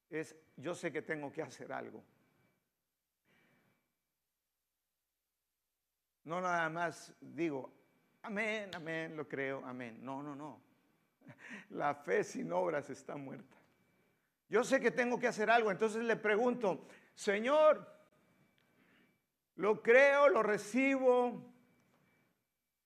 es 0.08 0.36
yo 0.56 0.74
sé 0.74 0.92
que 0.92 1.02
tengo 1.02 1.32
que 1.32 1.42
hacer 1.42 1.72
algo. 1.72 2.02
No 6.24 6.40
nada 6.40 6.68
más 6.68 7.14
digo, 7.20 7.72
amén, 8.22 8.70
amén, 8.74 9.16
lo 9.16 9.26
creo, 9.26 9.64
amén. 9.64 9.98
No, 10.02 10.22
no, 10.22 10.34
no. 10.34 10.60
La 11.70 11.94
fe 11.94 12.24
sin 12.24 12.52
obras 12.52 12.88
está 12.90 13.16
muerta. 13.16 13.56
Yo 14.48 14.64
sé 14.64 14.80
que 14.80 14.90
tengo 14.90 15.18
que 15.18 15.28
hacer 15.28 15.50
algo, 15.50 15.70
entonces 15.70 16.02
le 16.02 16.16
pregunto, 16.16 16.86
Señor, 17.14 17.86
lo 19.56 19.80
creo, 19.82 20.28
lo 20.28 20.42
recibo, 20.42 21.52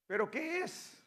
pero 0.06 0.30
¿qué 0.30 0.62
es 0.62 1.03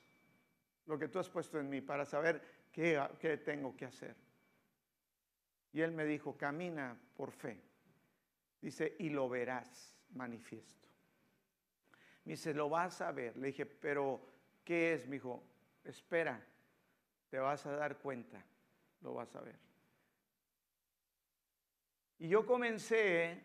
lo 0.88 0.97
que 0.97 1.08
tú 1.08 1.19
has 1.19 1.30
puesto 1.30 1.60
en 1.60 1.69
mí 1.69 1.82
para 1.82 2.06
saber 2.06 2.41
qué, 2.71 3.02
qué 3.19 3.38
tengo 3.38 3.76
que 3.76 3.86
hacer? 3.86 4.15
Y 5.73 5.82
él 5.82 5.91
me 5.91 6.06
dijo, 6.06 6.36
camina 6.36 6.97
por 7.15 7.32
fe. 7.32 7.62
Dice, 8.62 8.95
y 9.00 9.10
lo 9.10 9.30
verás 9.30 9.95
manifiesto. 10.15 10.88
Me 12.26 12.34
dice, 12.34 12.54
lo 12.54 12.69
vas 12.69 13.02
a 13.02 13.12
ver. 13.12 13.38
Le 13.38 13.47
dije, 13.47 13.65
pero 13.65 14.19
¿qué 14.63 14.93
es? 14.93 15.06
Me 15.08 15.17
dijo, 15.17 15.43
espera, 15.84 16.43
te 17.30 17.38
vas 17.38 17.65
a 17.65 17.71
dar 17.71 17.97
cuenta, 17.97 18.43
lo 19.02 19.13
vas 19.13 19.36
a 19.36 19.41
ver. 19.41 19.60
Y 22.19 22.30
yo 22.30 22.45
comencé 22.45 23.43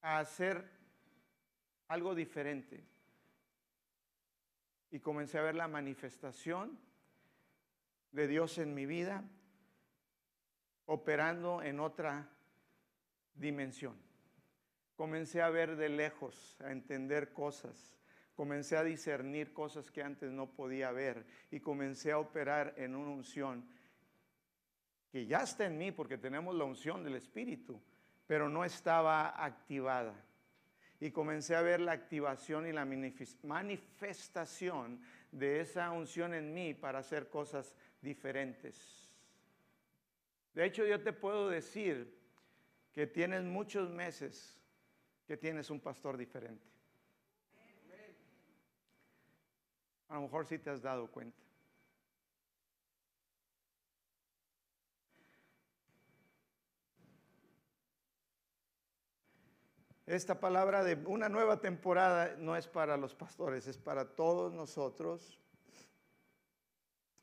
a 0.00 0.18
hacer 0.18 0.68
algo 1.88 2.14
diferente. 2.14 2.84
Y 4.94 5.00
comencé 5.00 5.38
a 5.38 5.42
ver 5.42 5.56
la 5.56 5.66
manifestación 5.66 6.78
de 8.12 8.28
Dios 8.28 8.58
en 8.58 8.74
mi 8.74 8.86
vida, 8.86 9.24
operando 10.86 11.62
en 11.62 11.80
otra 11.80 12.28
dimensión. 13.34 13.96
Comencé 14.94 15.42
a 15.42 15.50
ver 15.50 15.74
de 15.74 15.88
lejos, 15.88 16.56
a 16.60 16.70
entender 16.70 17.32
cosas. 17.32 17.98
Comencé 18.36 18.76
a 18.76 18.84
discernir 18.84 19.52
cosas 19.52 19.90
que 19.90 20.00
antes 20.00 20.30
no 20.30 20.52
podía 20.52 20.92
ver 20.92 21.26
y 21.50 21.58
comencé 21.58 22.12
a 22.12 22.20
operar 22.20 22.72
en 22.76 22.94
una 22.94 23.10
unción 23.10 23.68
que 25.10 25.26
ya 25.26 25.38
está 25.38 25.66
en 25.66 25.76
mí 25.76 25.90
porque 25.90 26.18
tenemos 26.18 26.54
la 26.54 26.66
unción 26.66 27.02
del 27.02 27.16
Espíritu, 27.16 27.82
pero 28.28 28.48
no 28.48 28.64
estaba 28.64 29.44
activada. 29.44 30.14
Y 31.00 31.10
comencé 31.10 31.54
a 31.56 31.62
ver 31.62 31.80
la 31.80 31.92
activación 31.92 32.66
y 32.66 32.72
la 32.72 32.86
manifestación 33.42 35.00
de 35.30 35.60
esa 35.60 35.90
unción 35.90 36.34
en 36.34 36.54
mí 36.54 36.74
para 36.74 37.00
hacer 37.00 37.28
cosas 37.28 37.74
diferentes. 38.00 39.10
De 40.54 40.64
hecho, 40.64 40.86
yo 40.86 41.02
te 41.02 41.12
puedo 41.12 41.48
decir 41.48 42.16
que 42.92 43.06
tienes 43.06 43.42
muchos 43.42 43.90
meses 43.90 44.56
que 45.26 45.36
tienes 45.36 45.70
un 45.70 45.80
pastor 45.80 46.16
diferente. 46.16 46.64
A 50.08 50.14
lo 50.14 50.22
mejor 50.22 50.46
sí 50.46 50.58
te 50.58 50.70
has 50.70 50.80
dado 50.80 51.10
cuenta. 51.10 51.43
Esta 60.06 60.38
palabra 60.38 60.84
de 60.84 60.96
una 61.06 61.30
nueva 61.30 61.60
temporada 61.60 62.36
no 62.38 62.56
es 62.56 62.68
para 62.68 62.98
los 62.98 63.14
pastores, 63.14 63.66
es 63.66 63.78
para 63.78 64.04
todos 64.04 64.52
nosotros. 64.52 65.38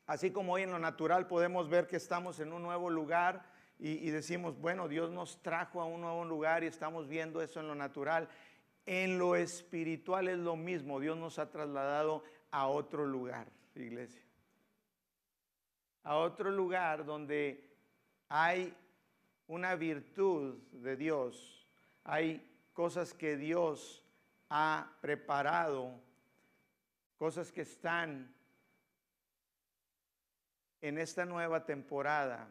Así 0.06 0.32
como 0.32 0.54
hoy 0.54 0.62
en 0.62 0.72
lo 0.72 0.80
natural 0.80 1.28
podemos 1.28 1.68
ver 1.68 1.86
que 1.86 1.96
estamos 1.96 2.40
en 2.40 2.52
un 2.52 2.62
nuevo 2.62 2.90
lugar 2.90 3.46
y, 3.78 4.10
decimos, 4.10 4.60
bueno, 4.60 4.86
Dios 4.86 5.10
nos 5.10 5.42
trajo 5.42 5.80
a 5.80 5.84
un 5.84 6.02
nuevo 6.02 6.24
lugar 6.24 6.62
y 6.62 6.68
estamos 6.68 7.08
viendo 7.08 7.42
eso 7.42 7.58
en 7.58 7.66
lo 7.66 7.74
natural. 7.74 8.28
En 8.86 9.18
lo 9.18 9.34
espiritual 9.34 10.28
es 10.28 10.38
lo 10.38 10.54
mismo, 10.54 11.00
Dios 11.00 11.16
nos 11.16 11.38
ha 11.38 11.50
trasladado 11.50 12.22
a 12.50 12.68
otro 12.68 13.06
lugar, 13.06 13.48
iglesia. 13.74 14.22
A 16.04 16.16
otro 16.16 16.50
lugar 16.50 17.04
donde 17.04 17.76
hay 18.28 18.76
una 19.48 19.74
virtud 19.74 20.58
de 20.72 20.96
Dios, 20.96 21.68
hay 22.04 22.51
cosas 22.72 23.14
que 23.14 23.36
Dios 23.36 24.04
ha 24.48 24.96
preparado, 25.00 26.00
cosas 27.16 27.52
que 27.52 27.62
están 27.62 28.34
en 30.80 30.98
esta 30.98 31.24
nueva 31.24 31.64
temporada, 31.64 32.50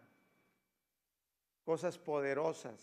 cosas 1.63 1.97
poderosas 1.97 2.79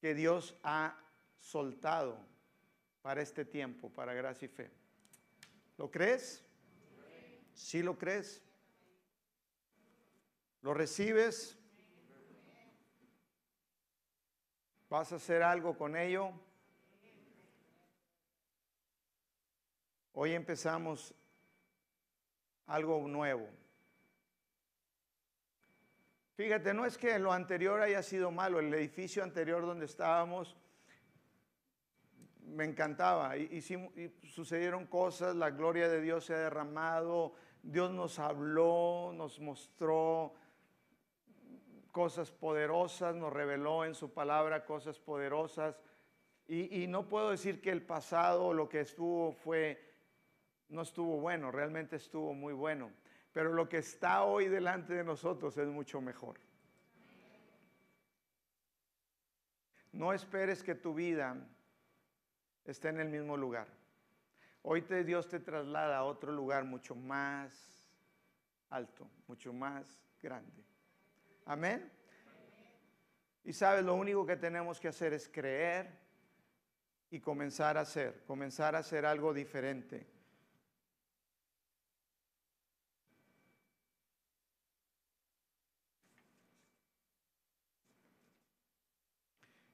que 0.00 0.14
Dios 0.14 0.56
ha 0.62 0.96
soltado 1.40 2.18
para 3.02 3.20
este 3.20 3.44
tiempo, 3.44 3.90
para 3.90 4.14
gracia 4.14 4.46
y 4.46 4.48
fe. 4.48 4.70
¿Lo 5.76 5.90
crees? 5.90 6.44
¿Sí 7.54 7.82
lo 7.82 7.98
crees? 7.98 8.42
¿Lo 10.62 10.72
recibes? 10.74 11.57
¿Vas 14.90 15.12
a 15.12 15.16
hacer 15.16 15.42
algo 15.42 15.76
con 15.76 15.96
ello? 15.96 16.32
Hoy 20.14 20.32
empezamos 20.32 21.14
algo 22.66 23.06
nuevo. 23.06 23.46
Fíjate, 26.36 26.72
no 26.72 26.86
es 26.86 26.96
que 26.96 27.18
lo 27.18 27.32
anterior 27.32 27.82
haya 27.82 28.02
sido 28.02 28.30
malo, 28.30 28.60
el 28.60 28.72
edificio 28.72 29.22
anterior 29.22 29.66
donde 29.66 29.84
estábamos 29.84 30.56
me 32.46 32.64
encantaba 32.64 33.36
y, 33.36 33.60
sucedieron 34.22 34.86
cosas, 34.86 35.36
la 35.36 35.50
gloria 35.50 35.88
de 35.88 36.00
Dios 36.00 36.24
se 36.24 36.34
ha 36.34 36.38
derramado, 36.38 37.34
Dios 37.62 37.90
nos 37.90 38.18
habló, 38.18 39.12
nos 39.14 39.38
mostró 39.38 40.32
cosas 41.98 42.30
poderosas, 42.30 43.16
nos 43.16 43.32
reveló 43.32 43.84
en 43.84 43.92
su 43.92 44.12
palabra 44.12 44.64
cosas 44.64 45.00
poderosas. 45.00 45.80
Y, 46.46 46.86
no 46.86 47.08
puedo 47.08 47.30
decir 47.30 47.60
que 47.60 47.70
el 47.70 47.82
pasado, 47.82 48.54
lo 48.54 48.68
que 48.68 48.82
estuvo 48.82 49.32
fue, 49.32 49.96
no 50.68 50.82
estuvo 50.82 51.18
bueno, 51.18 51.50
realmente 51.50 51.96
estuvo 51.96 52.34
muy 52.34 52.52
bueno. 52.52 52.92
Pero 53.32 53.52
lo 53.52 53.68
que 53.68 53.78
está 53.78 54.22
hoy 54.22 54.46
delante 54.46 54.94
de 54.94 55.02
nosotros 55.02 55.58
es 55.58 55.66
mucho 55.66 56.00
mejor. 56.00 56.38
No 59.90 60.12
esperes 60.12 60.62
que 60.62 60.76
tu 60.76 60.94
vida 60.94 61.36
esté 62.64 62.90
en 62.90 63.00
el 63.00 63.08
mismo 63.08 63.36
lugar. 63.36 63.66
Hoy 64.62 64.82
Dios 65.04 65.26
te 65.26 65.40
traslada 65.40 65.98
a 65.98 66.04
otro 66.04 66.30
lugar 66.30 66.62
mucho 66.62 66.94
más 66.94 67.90
alto, 68.70 69.10
mucho 69.26 69.52
más 69.52 70.00
grande. 70.22 70.68
Amén. 71.48 71.90
Y 73.42 73.54
sabes, 73.54 73.82
lo 73.82 73.94
único 73.94 74.26
que 74.26 74.36
tenemos 74.36 74.78
que 74.78 74.88
hacer 74.88 75.14
es 75.14 75.30
creer 75.30 75.98
y 77.10 77.20
comenzar 77.20 77.78
a 77.78 77.80
hacer, 77.80 78.22
comenzar 78.26 78.76
a 78.76 78.80
hacer 78.80 79.06
algo 79.06 79.32
diferente. 79.32 80.06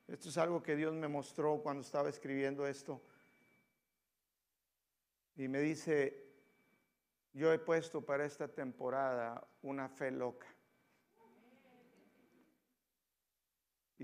Esto 0.06 0.28
es 0.28 0.38
algo 0.38 0.62
que 0.62 0.76
Dios 0.76 0.94
me 0.94 1.08
mostró 1.08 1.60
cuando 1.60 1.80
estaba 1.80 2.08
escribiendo 2.08 2.68
esto. 2.68 3.02
Y 5.34 5.48
me 5.48 5.58
dice, 5.58 6.24
yo 7.32 7.52
he 7.52 7.58
puesto 7.58 8.00
para 8.00 8.24
esta 8.24 8.46
temporada 8.46 9.44
una 9.62 9.88
fe 9.88 10.12
loca. 10.12 10.53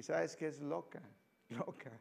Y 0.01 0.03
sabes 0.03 0.35
que 0.35 0.47
es 0.47 0.63
loca, 0.63 1.03
loca. 1.51 1.93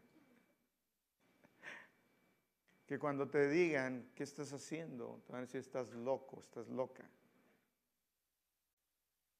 Que 2.87 2.97
cuando 2.97 3.27
te 3.27 3.49
digan, 3.49 4.09
¿qué 4.15 4.23
estás 4.23 4.53
haciendo? 4.53 5.21
Te 5.25 5.33
van 5.33 5.39
a 5.39 5.45
decir, 5.45 5.59
estás 5.59 5.91
loco, 5.91 6.39
estás 6.39 6.69
loca. 6.69 7.03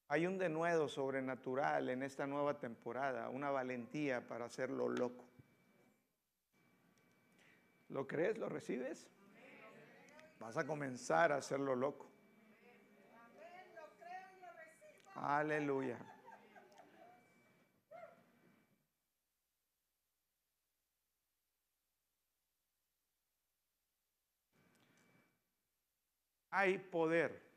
Hay 0.08 0.26
un 0.26 0.36
denuedo 0.36 0.88
sobrenatural 0.88 1.88
en 1.88 2.02
esta 2.02 2.26
nueva 2.26 2.58
temporada, 2.58 3.30
una 3.30 3.48
valentía 3.48 4.28
para 4.28 4.44
hacerlo 4.44 4.90
loco. 4.90 5.24
¿Lo 7.88 8.06
crees? 8.06 8.36
¿Lo 8.36 8.50
recibes? 8.50 9.08
Vas 10.38 10.58
a 10.58 10.66
comenzar 10.66 11.32
a 11.32 11.36
hacerlo 11.36 11.74
loco. 11.74 12.10
Aleluya. 15.14 16.09
Hay 26.50 26.78
poder. 26.78 27.48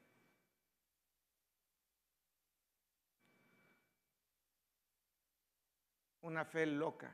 Una 6.22 6.46
fe 6.46 6.66
loca, 6.66 7.14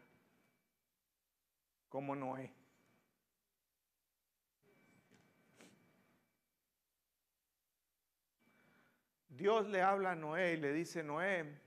como 1.90 2.16
Noé. 2.16 2.54
Dios 9.30 9.68
le 9.70 9.82
habla 9.82 10.12
a 10.12 10.16
Noé 10.16 10.54
y 10.54 10.58
le 10.58 10.74
dice, 10.74 11.02
Noé, 11.02 11.60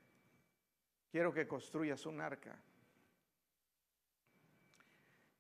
quiero 1.10 1.32
que 1.32 1.48
construyas 1.48 2.04
un 2.06 2.20
arca. 2.20 2.56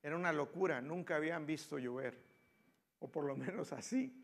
Era 0.02 0.16
una 0.16 0.32
locura, 0.32 0.80
nunca 0.80 1.16
habían 1.16 1.46
visto 1.46 1.78
llover, 1.78 2.18
o 2.98 3.08
por 3.08 3.24
lo 3.24 3.36
menos 3.36 3.72
así. 3.72 4.21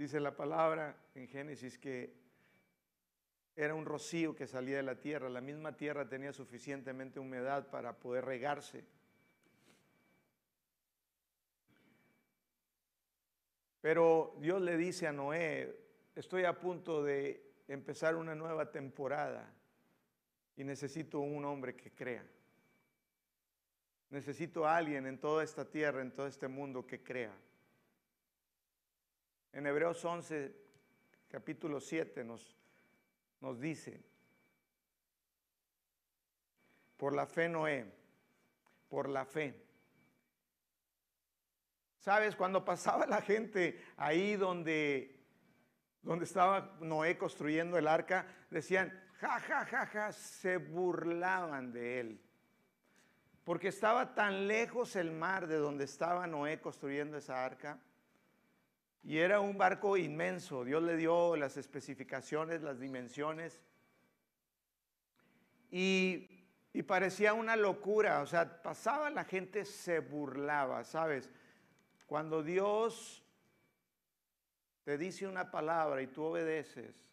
Dice 0.00 0.18
la 0.18 0.34
palabra 0.34 0.96
en 1.14 1.28
Génesis 1.28 1.76
que 1.76 2.14
era 3.54 3.74
un 3.74 3.84
rocío 3.84 4.34
que 4.34 4.46
salía 4.46 4.78
de 4.78 4.82
la 4.82 4.98
tierra, 4.98 5.28
la 5.28 5.42
misma 5.42 5.76
tierra 5.76 6.08
tenía 6.08 6.32
suficientemente 6.32 7.20
humedad 7.20 7.68
para 7.68 7.98
poder 7.98 8.24
regarse. 8.24 8.82
Pero 13.82 14.34
Dios 14.40 14.62
le 14.62 14.78
dice 14.78 15.06
a 15.06 15.12
Noé, 15.12 15.78
estoy 16.14 16.44
a 16.44 16.58
punto 16.58 17.02
de 17.02 17.52
empezar 17.68 18.16
una 18.16 18.34
nueva 18.34 18.70
temporada 18.70 19.52
y 20.56 20.64
necesito 20.64 21.20
un 21.20 21.44
hombre 21.44 21.76
que 21.76 21.90
crea. 21.90 22.24
Necesito 24.08 24.66
a 24.66 24.78
alguien 24.78 25.06
en 25.06 25.20
toda 25.20 25.44
esta 25.44 25.70
tierra, 25.70 26.00
en 26.00 26.14
todo 26.14 26.26
este 26.26 26.48
mundo 26.48 26.86
que 26.86 27.02
crea. 27.02 27.36
En 29.52 29.66
Hebreos 29.66 30.04
11, 30.04 30.54
capítulo 31.28 31.80
7 31.80 32.24
nos, 32.24 32.56
nos 33.40 33.60
dice, 33.60 34.00
por 36.96 37.14
la 37.14 37.26
fe 37.26 37.48
Noé, 37.48 37.86
por 38.88 39.08
la 39.08 39.24
fe. 39.24 39.54
¿Sabes? 41.98 42.36
Cuando 42.36 42.64
pasaba 42.64 43.06
la 43.06 43.20
gente 43.20 43.84
ahí 43.96 44.36
donde, 44.36 45.20
donde 46.02 46.24
estaba 46.24 46.76
Noé 46.80 47.18
construyendo 47.18 47.76
el 47.76 47.88
arca, 47.88 48.26
decían, 48.50 48.90
ja, 49.18 49.40
ja, 49.40 49.66
ja, 49.66 49.86
ja, 49.86 50.12
se 50.12 50.56
burlaban 50.56 51.72
de 51.72 52.00
él 52.00 52.20
porque 53.50 53.66
estaba 53.66 54.14
tan 54.14 54.46
lejos 54.46 54.94
el 54.94 55.10
mar 55.10 55.48
de 55.48 55.56
donde 55.56 55.82
estaba 55.82 56.26
Noé 56.28 56.60
construyendo 56.60 57.16
esa 57.16 57.44
arca. 57.44 57.80
Y 59.02 59.18
era 59.18 59.40
un 59.40 59.56
barco 59.56 59.96
inmenso. 59.96 60.64
Dios 60.64 60.82
le 60.82 60.96
dio 60.96 61.36
las 61.36 61.56
especificaciones, 61.56 62.62
las 62.62 62.78
dimensiones. 62.78 63.60
Y, 65.70 66.28
parecía 66.86 67.32
una 67.34 67.56
locura. 67.56 68.20
O 68.20 68.26
sea, 68.26 68.62
pasaba 68.62 69.10
la 69.10 69.24
gente, 69.24 69.64
se 69.64 70.00
burlaba, 70.00 70.84
¿sabes? 70.84 71.30
Cuando 72.06 72.42
Dios 72.42 73.24
te 74.84 74.98
dice 74.98 75.26
una 75.26 75.50
palabra 75.50 76.02
y 76.02 76.08
tú 76.08 76.24
obedeces, 76.24 77.06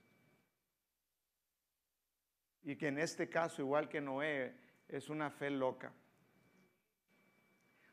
y 2.64 2.76
que 2.76 2.88
en 2.88 2.98
este 2.98 3.30
caso, 3.30 3.62
igual 3.62 3.88
que 3.88 4.02
Noé, 4.02 4.54
es 4.90 5.10
una 5.10 5.30
fe 5.30 5.50
loca. 5.50 5.94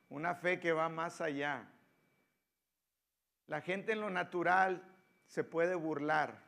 Una 0.08 0.34
fe 0.34 0.58
que 0.58 0.72
va 0.72 0.88
más 0.88 1.20
allá. 1.20 1.68
La 3.46 3.60
gente 3.60 3.92
en 3.92 4.00
lo 4.00 4.10
natural 4.10 4.82
se 5.26 5.44
puede 5.44 5.74
burlar. 5.74 6.42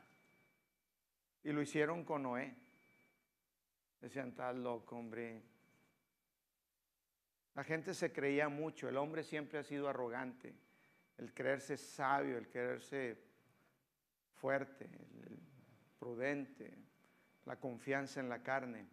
Y 1.43 1.51
lo 1.51 1.61
hicieron 1.61 2.03
con 2.03 2.23
Noé. 2.23 2.55
Decían, 4.01 4.33
tal 4.35 4.63
loco, 4.63 4.97
hombre. 4.97 5.43
La 7.55 7.63
gente 7.63 7.93
se 7.93 8.11
creía 8.11 8.49
mucho. 8.49 8.89
El 8.89 8.97
hombre 8.97 9.23
siempre 9.23 9.59
ha 9.59 9.63
sido 9.63 9.87
arrogante. 9.87 10.55
El 11.17 11.33
creerse 11.33 11.77
sabio, 11.77 12.37
el 12.37 12.47
creerse 12.47 13.17
fuerte, 14.35 14.87
prudente, 15.97 16.77
la 17.45 17.55
confianza 17.55 18.19
en 18.19 18.29
la 18.29 18.43
carne. 18.43 18.87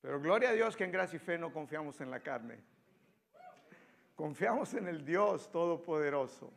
Pero 0.00 0.20
gloria 0.20 0.50
a 0.50 0.52
Dios 0.52 0.76
que 0.76 0.84
en 0.84 0.90
gracia 0.90 1.16
y 1.16 1.20
fe 1.20 1.38
no 1.38 1.52
confiamos 1.52 2.00
en 2.00 2.10
la 2.10 2.20
carne. 2.20 2.58
Confiamos 4.16 4.74
en 4.74 4.88
el 4.88 5.04
Dios 5.04 5.50
Todopoderoso. 5.50 6.52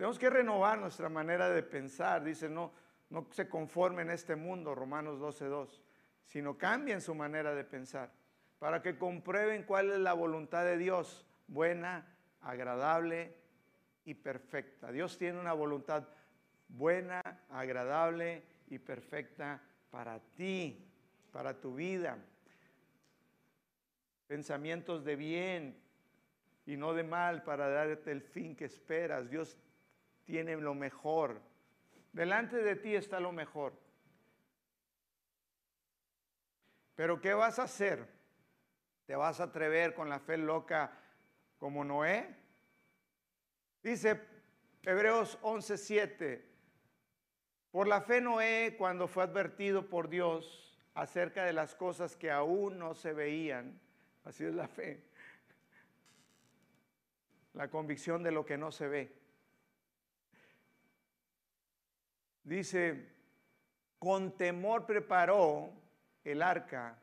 Tenemos 0.00 0.18
que 0.18 0.30
renovar 0.30 0.78
nuestra 0.78 1.10
manera 1.10 1.50
de 1.50 1.62
pensar. 1.62 2.24
Dice, 2.24 2.48
no, 2.48 2.72
no 3.10 3.26
se 3.32 3.50
conforme 3.50 4.00
en 4.00 4.08
este 4.08 4.34
mundo, 4.34 4.74
Romanos 4.74 5.20
12.2, 5.20 5.78
sino 6.24 6.56
cambien 6.56 7.02
su 7.02 7.14
manera 7.14 7.54
de 7.54 7.64
pensar 7.64 8.10
para 8.58 8.80
que 8.80 8.96
comprueben 8.96 9.64
cuál 9.64 9.90
es 9.90 9.98
la 9.98 10.14
voluntad 10.14 10.64
de 10.64 10.78
Dios, 10.78 11.26
buena, 11.48 12.16
agradable 12.40 13.36
y 14.06 14.14
perfecta. 14.14 14.90
Dios 14.90 15.18
tiene 15.18 15.38
una 15.38 15.52
voluntad 15.52 16.08
buena, 16.66 17.20
agradable 17.50 18.42
y 18.68 18.78
perfecta 18.78 19.60
para 19.90 20.18
ti, 20.18 20.82
para 21.30 21.60
tu 21.60 21.74
vida. 21.74 22.16
Pensamientos 24.26 25.04
de 25.04 25.16
bien, 25.16 25.78
y 26.64 26.78
no 26.78 26.94
de 26.94 27.02
mal 27.02 27.42
para 27.42 27.68
darte 27.68 28.12
el 28.12 28.22
fin 28.22 28.56
que 28.56 28.64
esperas. 28.64 29.28
Dios 29.28 29.58
tiene 30.24 30.56
lo 30.56 30.74
mejor. 30.74 31.40
Delante 32.12 32.56
de 32.56 32.76
ti 32.76 32.94
está 32.94 33.20
lo 33.20 33.32
mejor. 33.32 33.72
Pero 36.94 37.20
¿qué 37.20 37.34
vas 37.34 37.58
a 37.58 37.62
hacer? 37.62 38.06
¿Te 39.06 39.16
vas 39.16 39.40
a 39.40 39.44
atrever 39.44 39.94
con 39.94 40.08
la 40.08 40.20
fe 40.20 40.36
loca 40.36 40.92
como 41.58 41.84
Noé? 41.84 42.36
Dice 43.82 44.20
Hebreos 44.82 45.38
11:7. 45.42 46.44
Por 47.70 47.86
la 47.86 48.02
fe 48.02 48.20
Noé, 48.20 48.74
cuando 48.76 49.06
fue 49.06 49.22
advertido 49.22 49.88
por 49.88 50.08
Dios 50.08 50.76
acerca 50.94 51.44
de 51.44 51.52
las 51.52 51.74
cosas 51.74 52.16
que 52.16 52.30
aún 52.30 52.78
no 52.78 52.94
se 52.94 53.12
veían, 53.12 53.80
así 54.24 54.44
es 54.44 54.54
la 54.54 54.66
fe, 54.66 55.04
la 57.54 57.70
convicción 57.70 58.22
de 58.22 58.32
lo 58.32 58.44
que 58.44 58.58
no 58.58 58.72
se 58.72 58.88
ve. 58.88 59.19
Dice, 62.42 63.08
con 63.98 64.36
temor 64.36 64.86
preparó 64.86 65.70
el 66.24 66.42
arca 66.42 66.98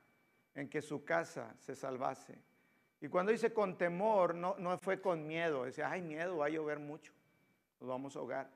en 0.56 0.70
que 0.70 0.82
su 0.82 1.06
casa 1.06 1.56
se 1.60 1.76
salvase. 1.76 2.38
Y 3.00 3.08
cuando 3.08 3.32
dice 3.32 3.54
con 3.54 3.78
temor, 3.78 4.34
no, 4.34 4.56
no 4.58 4.78
fue 4.80 5.00
con 5.00 5.28
miedo. 5.28 5.66
Dice, 5.66 5.84
ay, 5.84 6.02
miedo, 6.02 6.38
va 6.38 6.48
a 6.48 6.50
llover 6.50 6.80
mucho, 6.80 7.14
nos 7.80 7.90
vamos 7.90 8.16
a 8.16 8.20
ahogar. 8.20 8.50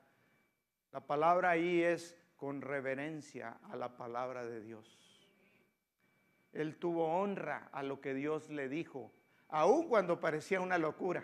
La 0.91 0.99
palabra 0.99 1.51
ahí 1.51 1.83
es 1.83 2.17
con 2.35 2.61
reverencia 2.61 3.57
a 3.69 3.75
la 3.75 3.95
palabra 3.95 4.43
de 4.43 4.61
Dios. 4.61 4.97
Él 6.53 6.75
tuvo 6.77 7.19
honra 7.21 7.69
a 7.71 7.83
lo 7.83 8.01
que 8.01 8.13
Dios 8.13 8.49
le 8.49 8.67
dijo, 8.67 9.11
aun 9.47 9.87
cuando 9.87 10.19
parecía 10.19 10.59
una 10.59 10.77
locura. 10.77 11.23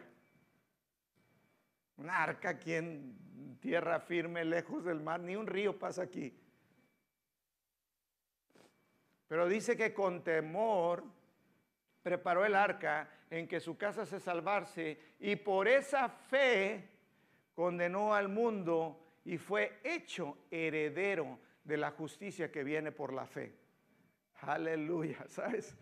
Una 1.98 2.22
arca 2.22 2.50
aquí 2.50 2.76
en 2.76 3.18
tierra 3.60 4.00
firme, 4.00 4.46
lejos 4.46 4.84
del 4.84 5.02
mar, 5.02 5.20
ni 5.20 5.36
un 5.36 5.48
río 5.48 5.78
pasa 5.78 6.04
aquí. 6.04 6.34
Pero 9.28 9.48
dice 9.48 9.76
que 9.76 9.94
con 9.94 10.24
temor 10.24 11.04
preparó 12.02 12.46
el 12.46 12.56
arca 12.56 13.10
en 13.30 13.48
que 13.48 13.60
su 13.60 13.78
casa 13.78 14.06
se 14.06 14.20
salvarse 14.20 14.98
y 15.20 15.36
por 15.36 15.68
esa 15.68 16.08
fe 16.08 16.90
condenó 17.54 18.14
al 18.14 18.30
mundo 18.30 19.04
y 19.26 19.38
fue 19.38 19.80
hecho 19.84 20.38
heredero 20.50 21.40
de 21.64 21.76
la 21.76 21.92
justicia 21.92 22.50
que 22.50 22.64
viene 22.64 22.94
por 22.94 23.12
la 23.12 23.26
fe. 23.26 23.54
Aleluya, 24.42 25.26
¿sabes? 25.28 25.76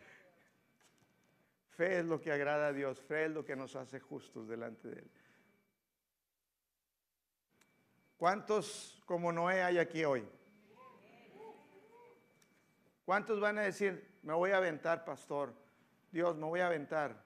Fe 1.69 1.99
es 1.99 2.05
lo 2.05 2.19
que 2.19 2.31
agrada 2.31 2.67
a 2.67 2.73
Dios, 2.73 3.01
fe 3.01 3.25
es 3.25 3.31
lo 3.31 3.45
que 3.45 3.55
nos 3.55 3.75
hace 3.75 3.99
justos 3.99 4.47
delante 4.47 4.87
de 4.87 4.99
Él. 5.01 5.11
¿Cuántos 8.17 9.01
como 9.05 9.31
Noé 9.31 9.61
hay 9.61 9.77
aquí 9.77 10.05
hoy? 10.05 10.27
¿Cuántos 13.03 13.39
van 13.39 13.59
a 13.59 13.61
decir, 13.61 14.19
me 14.23 14.33
voy 14.33 14.51
a 14.51 14.57
aventar, 14.57 15.05
pastor? 15.05 15.53
Dios, 16.11 16.35
me 16.35 16.45
voy 16.45 16.61
a 16.61 16.67
aventar. 16.67 17.23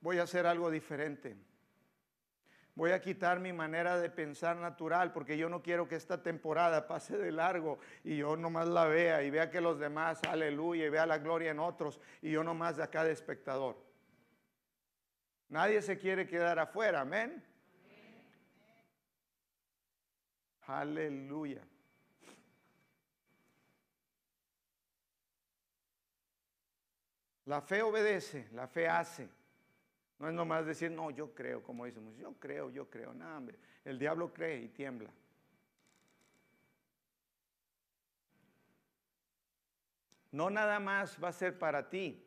Voy 0.00 0.18
a 0.18 0.22
hacer 0.22 0.46
algo 0.46 0.70
diferente. 0.70 1.36
Voy 2.76 2.92
a 2.92 3.00
quitar 3.00 3.40
mi 3.40 3.52
manera 3.52 3.98
de 3.98 4.08
pensar 4.08 4.56
natural 4.56 5.12
porque 5.12 5.36
yo 5.36 5.48
no 5.48 5.62
quiero 5.62 5.88
que 5.88 5.96
esta 5.96 6.22
temporada 6.22 6.86
pase 6.86 7.18
de 7.18 7.32
largo 7.32 7.80
y 8.04 8.18
yo 8.18 8.36
nomás 8.36 8.68
la 8.68 8.84
vea 8.84 9.24
y 9.24 9.30
vea 9.30 9.50
que 9.50 9.60
los 9.60 9.80
demás, 9.80 10.22
aleluya, 10.22 10.86
y 10.86 10.88
vea 10.88 11.04
la 11.04 11.18
gloria 11.18 11.50
en 11.50 11.58
otros 11.58 11.98
y 12.22 12.30
yo 12.30 12.44
nomás 12.44 12.76
de 12.76 12.84
acá 12.84 13.02
de 13.02 13.10
espectador. 13.10 13.84
Nadie 15.48 15.82
se 15.82 15.98
quiere 15.98 16.28
quedar 16.28 16.60
afuera, 16.60 17.00
amén. 17.00 17.42
Aleluya. 20.68 21.62
La 27.46 27.62
fe 27.62 27.80
obedece, 27.80 28.48
la 28.52 28.68
fe 28.68 28.86
hace. 28.86 29.26
No 30.18 30.28
es 30.28 30.34
nomás 30.34 30.66
decir, 30.66 30.90
no, 30.90 31.10
yo 31.10 31.34
creo, 31.34 31.62
como 31.62 31.86
decimos, 31.86 32.14
yo 32.18 32.34
creo, 32.34 32.68
yo 32.68 32.90
creo. 32.90 33.14
No, 33.14 33.34
hombre, 33.34 33.58
el 33.86 33.98
diablo 33.98 34.30
cree 34.34 34.60
y 34.60 34.68
tiembla. 34.68 35.10
No 40.30 40.50
nada 40.50 40.78
más 40.80 41.16
va 41.22 41.28
a 41.28 41.32
ser 41.32 41.58
para 41.58 41.88
ti, 41.88 42.22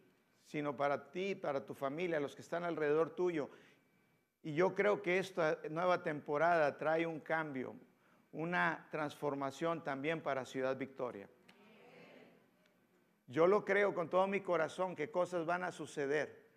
sino 0.46 0.76
para 0.76 1.12
ti, 1.12 1.36
para 1.36 1.64
tu 1.64 1.76
familia, 1.76 2.20
los 2.20 2.36
que 2.36 2.42
están 2.42 2.64
alrededor 2.64 3.14
tuyo. 3.14 3.52
Y 4.42 4.56
yo 4.56 4.74
creo 4.74 5.04
que 5.04 5.20
esta 5.20 5.60
nueva 5.70 6.02
temporada 6.02 6.80
trae 6.80 7.06
un 7.06 7.20
cambio, 7.20 7.76
una 8.34 8.88
transformación 8.92 9.84
también 9.84 10.22
para 10.22 10.46
Ciudad 10.46 10.78
Victoria. 10.78 11.28
Yo 13.28 13.48
lo 13.48 13.64
creo 13.64 13.94
con 13.94 14.10
todo 14.10 14.28
mi 14.28 14.42
corazón 14.42 14.96
que 14.96 15.10
cosas 15.10 15.46
van 15.46 15.64
a 15.64 15.72
suceder, 15.72 16.50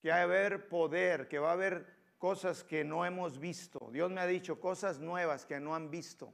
que 0.00 0.10
va 0.10 0.16
a 0.16 0.22
haber 0.22 0.68
poder, 0.68 1.28
que 1.28 1.38
va 1.38 1.50
a 1.50 1.54
haber 1.54 1.86
cosas 2.18 2.62
que 2.62 2.84
no 2.84 3.04
hemos 3.06 3.38
visto. 3.38 3.88
Dios 3.92 4.10
me 4.10 4.20
ha 4.20 4.26
dicho 4.26 4.60
cosas 4.60 5.00
nuevas 5.00 5.46
que 5.46 5.58
no 5.58 5.74
han 5.74 5.90
visto. 5.90 6.32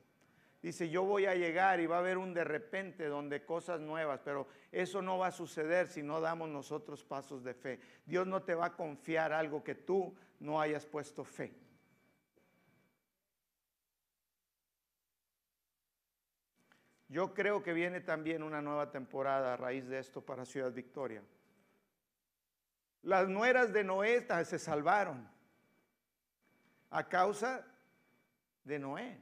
Dice, 0.61 0.91
yo 0.91 1.05
voy 1.05 1.27
a 1.27 1.37
llegar 1.37 1.79
y 1.79 1.87
va 1.87 1.97
a 1.97 2.01
haber 2.01 2.19
un 2.19 2.35
de 2.35 2.43
repente 2.43 3.07
donde 3.07 3.45
cosas 3.45 3.81
nuevas, 3.81 4.21
pero 4.25 4.49
eso 4.73 5.01
no 5.01 5.19
va 5.19 5.29
a 5.29 5.33
suceder 5.33 5.87
si 5.87 6.03
no 6.03 6.21
damos 6.21 6.49
nosotros 6.49 7.05
pasos 7.05 7.45
de 7.45 7.55
fe. 7.55 7.79
Dios 8.05 8.27
no 8.27 8.43
te 8.43 8.57
va 8.57 8.67
a 8.67 8.77
confiar 8.77 9.33
algo 9.33 9.63
que 9.63 9.77
tú 9.77 10.17
no 10.41 10.61
hayas 10.61 10.85
puesto 10.85 11.25
fe. 11.25 11.55
Yo 17.09 17.33
creo 17.33 17.63
que 17.63 17.73
viene 17.73 18.01
también 18.01 18.43
una 18.43 18.61
nueva 18.61 18.91
temporada 18.91 19.55
a 19.55 19.57
raíz 19.57 19.89
de 19.89 19.99
esto 19.99 20.21
para 20.21 20.45
Ciudad 20.45 20.73
Victoria. 20.73 21.23
Las 23.03 23.29
nueras 23.29 23.73
de 23.73 23.83
Noé 23.83 24.27
se 24.45 24.59
salvaron 24.59 25.27
a 26.91 27.09
causa 27.09 27.65
de 28.65 28.79
Noé. 28.79 29.21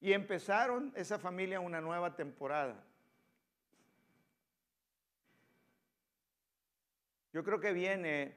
Y 0.00 0.12
empezaron 0.12 0.92
esa 0.96 1.18
familia 1.18 1.60
una 1.60 1.80
nueva 1.80 2.14
temporada. 2.16 2.84
Yo 7.32 7.44
creo 7.44 7.60
que 7.60 7.72
viene 7.72 8.36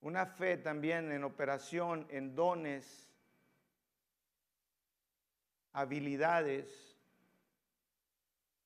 una 0.00 0.26
fe 0.26 0.56
también 0.56 1.12
en 1.12 1.24
operación, 1.24 2.06
en 2.10 2.34
dones, 2.34 3.11
habilidades 5.72 6.96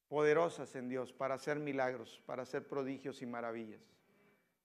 poderosas 0.09 0.75
en 0.77 0.89
Dios 0.89 1.13
para 1.13 1.35
hacer 1.35 1.59
milagros, 1.59 2.23
para 2.27 2.43
hacer 2.43 2.67
prodigios 2.67 3.23
y 3.23 3.27
maravillas. 3.27 3.83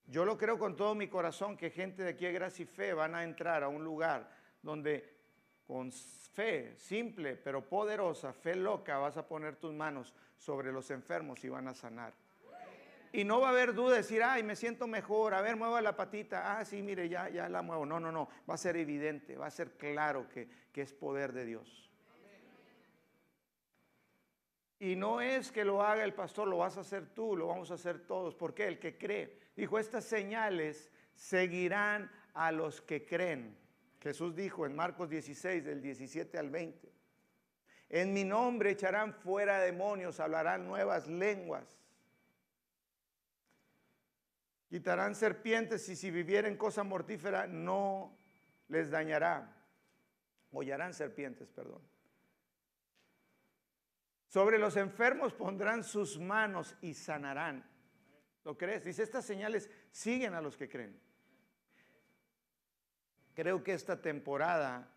Yo 0.07 0.25
lo 0.25 0.37
creo 0.37 0.59
con 0.59 0.75
todo 0.75 0.93
mi 0.93 1.07
corazón 1.07 1.57
que 1.57 1.69
gente 1.69 2.03
de 2.03 2.09
aquí 2.09 2.25
de 2.25 2.33
Gracia 2.33 2.63
y 2.63 2.65
Fe 2.65 2.93
van 2.93 3.15
a 3.15 3.23
entrar 3.23 3.63
a 3.63 3.69
un 3.69 3.83
lugar 3.83 4.29
donde 4.61 5.21
con 5.65 5.91
fe 5.91 6.75
simple 6.75 7.37
pero 7.37 7.67
poderosa, 7.67 8.33
fe 8.33 8.55
loca, 8.55 8.97
vas 8.97 9.17
a 9.17 9.27
poner 9.27 9.55
tus 9.55 9.73
manos 9.73 10.13
sobre 10.37 10.71
los 10.71 10.91
enfermos 10.91 11.43
y 11.43 11.49
van 11.49 11.67
a 11.67 11.73
sanar. 11.73 12.13
Y 13.13 13.25
no 13.25 13.41
va 13.41 13.47
a 13.47 13.51
haber 13.51 13.73
duda 13.73 13.91
de 13.91 13.97
decir, 13.97 14.23
ay, 14.23 14.41
me 14.41 14.55
siento 14.55 14.87
mejor, 14.87 15.33
a 15.33 15.41
ver, 15.41 15.57
mueva 15.57 15.81
la 15.81 15.95
patita, 15.97 16.57
ah, 16.57 16.63
sí, 16.63 16.81
mire, 16.81 17.09
ya, 17.09 17.27
ya 17.29 17.49
la 17.49 17.61
muevo. 17.61 17.85
No, 17.85 17.99
no, 17.99 18.09
no, 18.09 18.29
va 18.49 18.53
a 18.53 18.57
ser 18.57 18.77
evidente, 18.77 19.35
va 19.35 19.47
a 19.47 19.51
ser 19.51 19.71
claro 19.73 20.29
que, 20.29 20.47
que 20.71 20.81
es 20.81 20.93
poder 20.93 21.33
de 21.33 21.45
Dios. 21.45 21.90
Y 24.81 24.95
no 24.95 25.21
es 25.21 25.51
que 25.51 25.63
lo 25.63 25.83
haga 25.83 26.03
el 26.03 26.15
pastor, 26.15 26.47
lo 26.47 26.57
vas 26.57 26.75
a 26.75 26.81
hacer 26.81 27.13
tú, 27.13 27.37
lo 27.37 27.45
vamos 27.45 27.69
a 27.69 27.75
hacer 27.75 27.99
todos. 27.99 28.33
porque 28.33 28.67
El 28.67 28.79
que 28.79 28.97
cree. 28.97 29.37
Dijo, 29.55 29.77
estas 29.77 30.05
señales 30.05 30.89
seguirán 31.13 32.11
a 32.33 32.51
los 32.51 32.81
que 32.81 33.05
creen. 33.05 33.55
Jesús 33.99 34.35
dijo 34.35 34.65
en 34.65 34.75
Marcos 34.75 35.07
16, 35.07 35.63
del 35.63 35.83
17 35.83 36.35
al 36.35 36.49
20. 36.49 36.91
En 37.89 38.11
mi 38.11 38.23
nombre 38.23 38.71
echarán 38.71 39.13
fuera 39.13 39.59
demonios, 39.59 40.19
hablarán 40.19 40.65
nuevas 40.65 41.05
lenguas. 41.05 41.67
Quitarán 44.67 45.13
serpientes 45.13 45.87
y 45.89 45.95
si 45.95 46.09
vivieren 46.09 46.57
cosa 46.57 46.83
mortífera 46.83 47.45
no 47.45 48.17
les 48.67 48.89
dañará. 48.89 49.63
Hollarán 50.51 50.95
serpientes, 50.95 51.51
perdón. 51.51 51.90
Sobre 54.31 54.57
los 54.57 54.77
enfermos 54.77 55.33
pondrán 55.33 55.83
sus 55.83 56.17
manos 56.17 56.73
y 56.79 56.93
sanarán. 56.93 57.69
¿Lo 58.45 58.57
crees? 58.57 58.85
Dice, 58.85 59.03
estas 59.03 59.25
señales 59.25 59.69
siguen 59.91 60.33
a 60.35 60.39
los 60.39 60.55
que 60.55 60.69
creen. 60.69 60.97
Creo 63.33 63.61
que 63.61 63.73
esta 63.73 64.01
temporada 64.01 64.89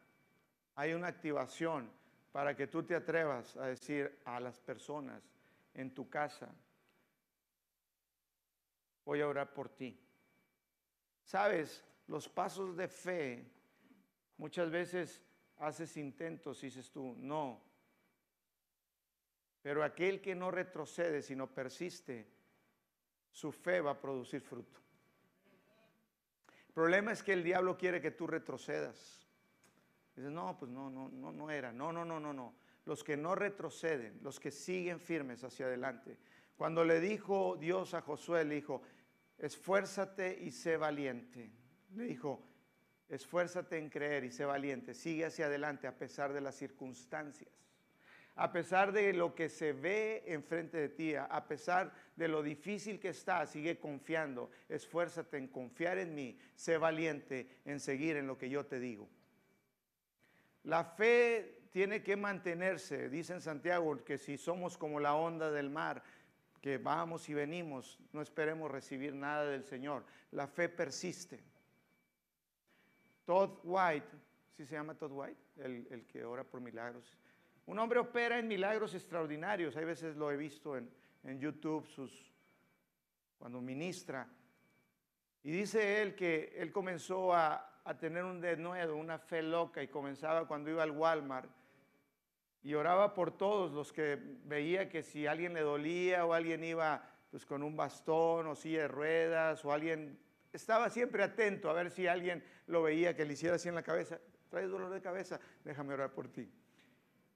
hay 0.76 0.92
una 0.92 1.08
activación 1.08 1.90
para 2.30 2.54
que 2.54 2.68
tú 2.68 2.84
te 2.84 2.94
atrevas 2.94 3.56
a 3.56 3.66
decir 3.66 4.20
a 4.24 4.38
las 4.38 4.60
personas 4.60 5.20
en 5.74 5.92
tu 5.92 6.08
casa, 6.08 6.54
voy 9.04 9.20
a 9.20 9.26
orar 9.26 9.52
por 9.52 9.68
ti. 9.68 10.00
Sabes, 11.24 11.82
los 12.06 12.28
pasos 12.28 12.76
de 12.76 12.86
fe, 12.86 13.50
muchas 14.36 14.70
veces 14.70 15.20
haces 15.58 15.96
intentos 15.96 16.62
y 16.62 16.66
dices 16.66 16.88
tú, 16.92 17.16
no. 17.18 17.73
Pero 19.64 19.82
aquel 19.82 20.20
que 20.20 20.34
no 20.34 20.50
retrocede, 20.50 21.22
sino 21.22 21.46
persiste, 21.46 22.26
su 23.30 23.50
fe 23.50 23.80
va 23.80 23.92
a 23.92 23.98
producir 23.98 24.42
fruto. 24.42 24.78
El 26.68 26.74
problema 26.74 27.12
es 27.12 27.22
que 27.22 27.32
el 27.32 27.42
diablo 27.42 27.78
quiere 27.78 27.98
que 28.02 28.10
tú 28.10 28.26
retrocedas. 28.26 29.26
Dices, 30.14 30.30
no, 30.30 30.54
pues 30.58 30.70
no, 30.70 30.90
no, 30.90 31.08
no, 31.08 31.32
no 31.32 31.50
era. 31.50 31.72
No, 31.72 31.94
no, 31.94 32.04
no, 32.04 32.20
no, 32.20 32.34
no. 32.34 32.54
Los 32.84 33.02
que 33.02 33.16
no 33.16 33.34
retroceden, 33.34 34.20
los 34.22 34.38
que 34.38 34.50
siguen 34.50 35.00
firmes 35.00 35.42
hacia 35.44 35.64
adelante. 35.64 36.18
Cuando 36.58 36.84
le 36.84 37.00
dijo 37.00 37.56
Dios 37.56 37.94
a 37.94 38.02
Josué, 38.02 38.44
le 38.44 38.56
dijo, 38.56 38.82
esfuérzate 39.38 40.40
y 40.42 40.50
sé 40.50 40.76
valiente. 40.76 41.50
Le 41.94 42.04
dijo, 42.04 42.46
esfuérzate 43.08 43.78
en 43.78 43.88
creer 43.88 44.24
y 44.24 44.30
sé 44.30 44.44
valiente. 44.44 44.92
Sigue 44.92 45.24
hacia 45.24 45.46
adelante 45.46 45.86
a 45.86 45.96
pesar 45.96 46.34
de 46.34 46.42
las 46.42 46.54
circunstancias 46.54 47.63
a 48.36 48.50
pesar 48.50 48.92
de 48.92 49.12
lo 49.12 49.34
que 49.34 49.48
se 49.48 49.72
ve 49.72 50.24
enfrente 50.26 50.76
de 50.76 50.88
ti, 50.88 51.14
a 51.14 51.46
pesar 51.46 51.92
de 52.16 52.26
lo 52.26 52.42
difícil 52.42 52.98
que 52.98 53.10
está, 53.10 53.46
sigue 53.46 53.78
confiando. 53.78 54.50
Esfuérzate 54.68 55.36
en 55.38 55.48
confiar 55.48 55.98
en 55.98 56.14
mí, 56.14 56.36
sé 56.56 56.76
valiente 56.76 57.60
en 57.64 57.78
seguir 57.78 58.16
en 58.16 58.26
lo 58.26 58.36
que 58.36 58.50
yo 58.50 58.66
te 58.66 58.80
digo. 58.80 59.08
La 60.64 60.84
fe 60.84 61.68
tiene 61.70 62.02
que 62.02 62.16
mantenerse, 62.16 63.08
dice 63.08 63.34
en 63.34 63.40
Santiago, 63.40 64.02
que 64.04 64.18
si 64.18 64.36
somos 64.36 64.76
como 64.76 64.98
la 64.98 65.14
onda 65.14 65.50
del 65.52 65.70
mar, 65.70 66.02
que 66.60 66.78
vamos 66.78 67.28
y 67.28 67.34
venimos, 67.34 68.00
no 68.12 68.22
esperemos 68.22 68.70
recibir 68.70 69.14
nada 69.14 69.44
del 69.44 69.64
Señor. 69.64 70.04
La 70.32 70.48
fe 70.48 70.68
persiste. 70.68 71.38
Todd 73.26 73.58
White, 73.62 74.08
¿sí 74.56 74.64
se 74.64 74.74
llama 74.74 74.94
Todd 74.94 75.12
White? 75.12 75.40
El, 75.56 75.86
el 75.90 76.06
que 76.06 76.24
ora 76.24 76.42
por 76.42 76.60
milagros 76.60 77.16
un 77.66 77.78
hombre 77.78 77.98
opera 77.98 78.38
en 78.38 78.46
milagros 78.46 78.94
extraordinarios. 78.94 79.76
Hay 79.76 79.84
veces 79.84 80.16
lo 80.16 80.30
he 80.30 80.36
visto 80.36 80.76
en, 80.76 80.90
YouTube 81.40 81.86
cuando 83.38 83.60
ministra. 83.60 84.28
Y 85.42 85.50
dice 85.50 86.02
él 86.02 86.14
que 86.14 86.52
él 86.56 86.70
comenzó 86.72 87.34
a, 87.34 87.70
tener 87.98 88.24
un 88.24 88.40
denuedo, 88.40 88.96
una 88.96 89.18
fe 89.18 89.42
loca, 89.42 89.82
y 89.82 89.88
comenzaba 89.88 90.46
cuando 90.46 90.70
iba 90.70 90.82
al 90.82 90.90
Walmart 90.90 91.50
y 92.62 92.72
oraba 92.72 93.12
por 93.12 93.36
todos 93.36 93.72
los 93.72 93.92
que 93.92 94.18
veía 94.44 94.88
que 94.88 95.02
si 95.02 95.26
alguien 95.26 95.52
le 95.52 95.60
dolía 95.60 96.24
o 96.24 96.32
alguien 96.32 96.64
iba 96.64 97.06
pues 97.30 97.44
con 97.44 97.62
un 97.62 97.76
bastón 97.76 98.46
o 98.46 98.54
silla 98.54 98.82
de 98.82 98.88
ruedas 98.88 99.62
o 99.66 99.72
alguien 99.72 100.18
estaba 100.50 100.88
siempre 100.88 101.22
atento 101.22 101.68
a 101.68 101.74
ver 101.74 101.90
si 101.90 102.06
alguien 102.06 102.42
lo 102.66 102.82
veía 102.82 103.14
que 103.14 103.26
le 103.26 103.34
hiciera 103.34 103.56
así 103.56 103.68
en 103.68 103.74
la 103.74 103.82
cabeza, 103.82 104.18
traes 104.48 104.70
dolor 104.70 104.90
de 104.90 105.02
cabeza, 105.02 105.38
déjame 105.62 105.92
orar 105.92 106.12
por 106.12 106.28
ti. 106.28 106.50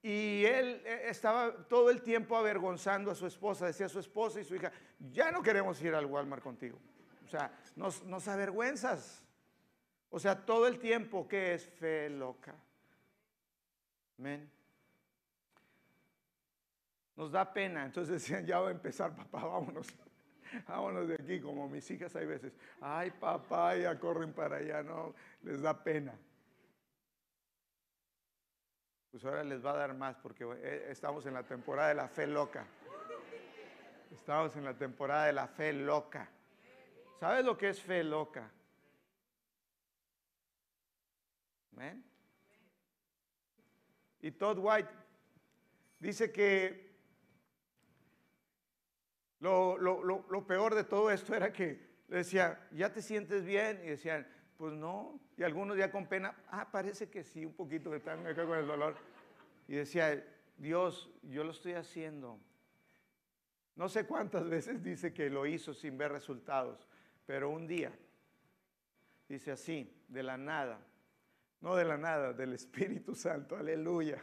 Y 0.02 0.44
él 0.44 0.80
eh, 0.84 1.02
estaba 1.06 1.52
todo 1.66 1.90
el 1.90 2.02
tiempo 2.02 2.36
avergonzando 2.36 3.10
a 3.10 3.14
su 3.14 3.26
esposa, 3.26 3.66
decía 3.66 3.86
a 3.86 3.90
su 3.90 3.98
esposa 3.98 4.40
y 4.40 4.44
su 4.44 4.54
hija, 4.54 4.70
ya 5.10 5.30
no 5.30 5.42
queremos 5.42 5.80
ir 5.82 5.94
al 5.94 6.06
Walmart 6.06 6.42
contigo. 6.42 6.78
O 7.24 7.28
sea, 7.28 7.52
nos, 7.74 8.04
nos 8.04 8.28
avergüenzas. 8.28 9.24
O 10.10 10.18
sea, 10.18 10.46
todo 10.46 10.66
el 10.66 10.78
tiempo 10.78 11.26
que 11.26 11.54
es 11.54 11.66
fe 11.66 12.08
loca. 12.08 12.54
Amén. 14.18 14.50
Nos 17.16 17.32
da 17.32 17.52
pena. 17.52 17.84
Entonces 17.84 18.22
decían, 18.22 18.46
ya 18.46 18.60
va 18.60 18.68
a 18.68 18.72
empezar, 18.72 19.14
papá, 19.14 19.44
vámonos. 19.44 19.88
Vámonos 20.66 21.08
de 21.08 21.14
aquí, 21.14 21.40
como 21.40 21.68
mis 21.68 21.90
hijas 21.90 22.14
hay 22.16 22.24
veces. 22.24 22.54
Ay, 22.80 23.10
papá, 23.10 23.76
ya 23.76 23.98
corren 23.98 24.32
para 24.32 24.56
allá, 24.56 24.82
no, 24.82 25.14
les 25.42 25.60
da 25.60 25.84
pena 25.84 26.18
pues 29.18 29.32
ahora 29.32 29.42
les 29.42 29.66
va 29.66 29.72
a 29.72 29.76
dar 29.78 29.94
más 29.94 30.16
porque 30.18 30.44
eh, 30.44 30.86
estamos 30.90 31.26
en 31.26 31.34
la 31.34 31.42
temporada 31.42 31.88
de 31.88 31.96
la 31.96 32.06
fe 32.06 32.24
loca. 32.24 32.64
Estamos 34.12 34.54
en 34.54 34.62
la 34.62 34.74
temporada 34.74 35.26
de 35.26 35.32
la 35.32 35.48
fe 35.48 35.72
loca. 35.72 36.30
¿Sabes 37.18 37.44
lo 37.44 37.58
que 37.58 37.70
es 37.70 37.82
fe 37.82 38.04
loca? 38.04 38.48
Amén. 41.72 42.04
Y 44.20 44.30
Todd 44.30 44.58
White 44.60 44.90
dice 45.98 46.30
que 46.30 46.96
lo, 49.40 49.78
lo, 49.78 50.04
lo, 50.04 50.26
lo, 50.30 50.46
peor 50.46 50.76
de 50.76 50.84
todo 50.84 51.10
esto 51.10 51.34
era 51.34 51.52
que 51.52 52.04
le 52.06 52.18
decía, 52.18 52.68
¿ya 52.70 52.92
te 52.92 53.02
sientes 53.02 53.44
bien? 53.44 53.80
Y 53.82 53.88
decían, 53.88 54.28
pues 54.56 54.74
no. 54.74 55.18
Y 55.38 55.44
algunos 55.44 55.78
ya 55.78 55.92
con 55.92 56.08
pena, 56.08 56.34
ah, 56.48 56.68
parece 56.70 57.08
que 57.08 57.22
sí, 57.22 57.46
un 57.46 57.54
poquito 57.54 57.90
que 57.90 57.98
están 57.98 58.26
acá 58.26 58.44
con 58.44 58.58
el 58.58 58.66
dolor. 58.66 58.96
Y 59.68 59.76
decía, 59.76 60.24
Dios, 60.56 61.08
yo 61.22 61.44
lo 61.44 61.52
estoy 61.52 61.74
haciendo. 61.74 62.40
No 63.76 63.88
sé 63.88 64.04
cuántas 64.04 64.48
veces 64.50 64.82
dice 64.82 65.14
que 65.14 65.30
lo 65.30 65.46
hizo 65.46 65.72
sin 65.72 65.96
ver 65.96 66.10
resultados, 66.10 66.88
pero 67.24 67.50
un 67.50 67.68
día, 67.68 67.92
dice 69.28 69.52
así, 69.52 69.96
de 70.08 70.24
la 70.24 70.36
nada, 70.36 70.80
no 71.60 71.76
de 71.76 71.84
la 71.84 71.96
nada, 71.96 72.32
del 72.32 72.54
Espíritu 72.54 73.14
Santo, 73.14 73.56
aleluya, 73.56 74.20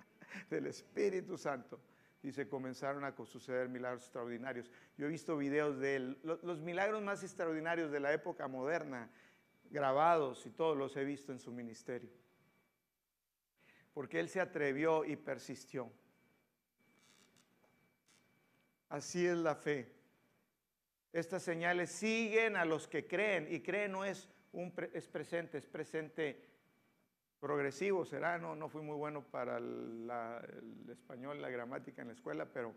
del 0.48 0.66
Espíritu 0.68 1.36
Santo. 1.36 1.78
Dice, 2.22 2.48
comenzaron 2.48 3.04
a 3.04 3.14
suceder 3.14 3.68
milagros 3.68 4.04
extraordinarios. 4.04 4.70
Yo 4.96 5.04
he 5.04 5.10
visto 5.10 5.36
videos 5.36 5.78
de 5.78 5.96
él, 5.96 6.18
los 6.22 6.62
milagros 6.62 7.02
más 7.02 7.22
extraordinarios 7.22 7.90
de 7.90 8.00
la 8.00 8.14
época 8.14 8.48
moderna, 8.48 9.10
grabados 9.70 10.46
y 10.46 10.50
todos 10.50 10.76
los 10.76 10.96
he 10.96 11.04
visto 11.04 11.32
en 11.32 11.38
su 11.38 11.52
ministerio. 11.52 12.10
Porque 13.92 14.20
él 14.20 14.28
se 14.28 14.40
atrevió 14.40 15.04
y 15.04 15.16
persistió. 15.16 15.90
Así 18.88 19.26
es 19.26 19.36
la 19.36 19.54
fe. 19.54 19.92
Estas 21.12 21.42
señales 21.42 21.90
siguen 21.90 22.56
a 22.56 22.64
los 22.64 22.88
que 22.88 23.06
creen 23.06 23.46
y 23.50 23.60
creen 23.60 23.92
no 23.92 24.04
es 24.04 24.28
un 24.52 24.72
es 24.92 25.08
presente, 25.08 25.58
es 25.58 25.66
presente 25.66 26.54
progresivo 27.44 28.06
será, 28.06 28.38
no, 28.38 28.56
no 28.56 28.70
fui 28.70 28.80
muy 28.80 28.96
bueno 28.96 29.22
para 29.22 29.58
el 29.58 30.10
español, 30.90 31.42
la 31.42 31.50
gramática 31.50 32.00
en 32.00 32.08
la 32.08 32.14
escuela, 32.14 32.46
pero 32.46 32.72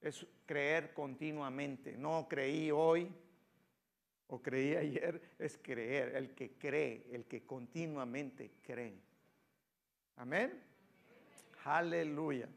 es 0.00 0.24
creer 0.46 0.94
continuamente. 0.94 1.98
No 1.98 2.28
creí 2.28 2.70
hoy 2.70 3.12
o 4.28 4.40
creí 4.42 4.74
ayer, 4.74 5.20
es 5.38 5.58
creer, 5.58 6.16
el 6.16 6.34
que 6.34 6.56
cree, 6.56 7.06
el 7.12 7.26
que 7.26 7.44
continuamente 7.44 8.52
cree. 8.62 9.00
Amén. 10.16 10.62
Aleluya. 11.64 12.48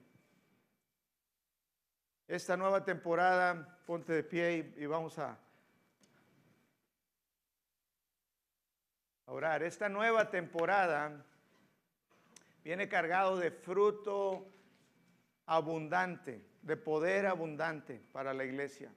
Esta 2.28 2.58
nueva 2.58 2.84
temporada, 2.84 3.80
ponte 3.86 4.14
de 4.14 4.24
pie 4.24 4.74
y 4.78 4.86
vamos 4.86 5.18
a 5.18 5.38
orar. 9.26 9.64
Esta 9.64 9.88
nueva 9.88 10.30
temporada 10.30 11.26
viene 12.64 12.90
cargado 12.90 13.38
de 13.38 13.52
fruto 13.52 14.46
abundante, 15.46 16.46
de 16.62 16.76
poder 16.76 17.28
abundante 17.28 18.02
para 18.12 18.34
la 18.34 18.44
iglesia. 18.44 18.92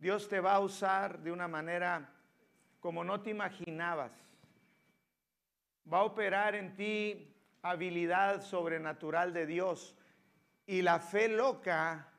Dios 0.00 0.28
te 0.28 0.40
va 0.40 0.54
a 0.54 0.60
usar 0.60 1.20
de 1.20 1.30
una 1.30 1.46
manera 1.46 2.12
como 2.80 3.04
no 3.04 3.20
te 3.20 3.30
imaginabas. 3.30 4.12
Va 5.92 5.98
a 5.98 6.04
operar 6.04 6.54
en 6.54 6.74
ti 6.74 7.34
habilidad 7.62 8.42
sobrenatural 8.42 9.32
de 9.32 9.46
Dios. 9.46 9.96
Y 10.66 10.82
la 10.82 11.00
fe 11.00 11.28
loca 11.28 12.10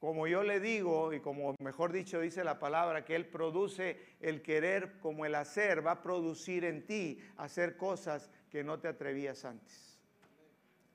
como 0.00 0.26
yo 0.26 0.42
le 0.42 0.60
digo, 0.60 1.12
y 1.12 1.20
como 1.20 1.54
mejor 1.60 1.92
dicho 1.92 2.20
dice 2.20 2.42
la 2.42 2.58
palabra, 2.58 3.04
que 3.04 3.14
Él 3.14 3.26
produce 3.26 4.16
el 4.20 4.40
querer 4.40 4.98
como 4.98 5.26
el 5.26 5.34
hacer, 5.34 5.86
va 5.86 5.90
a 5.90 6.02
producir 6.02 6.64
en 6.64 6.86
ti 6.86 7.20
hacer 7.36 7.76
cosas 7.76 8.30
que 8.48 8.64
no 8.64 8.80
te 8.80 8.88
atrevías 8.88 9.44
antes. 9.44 10.00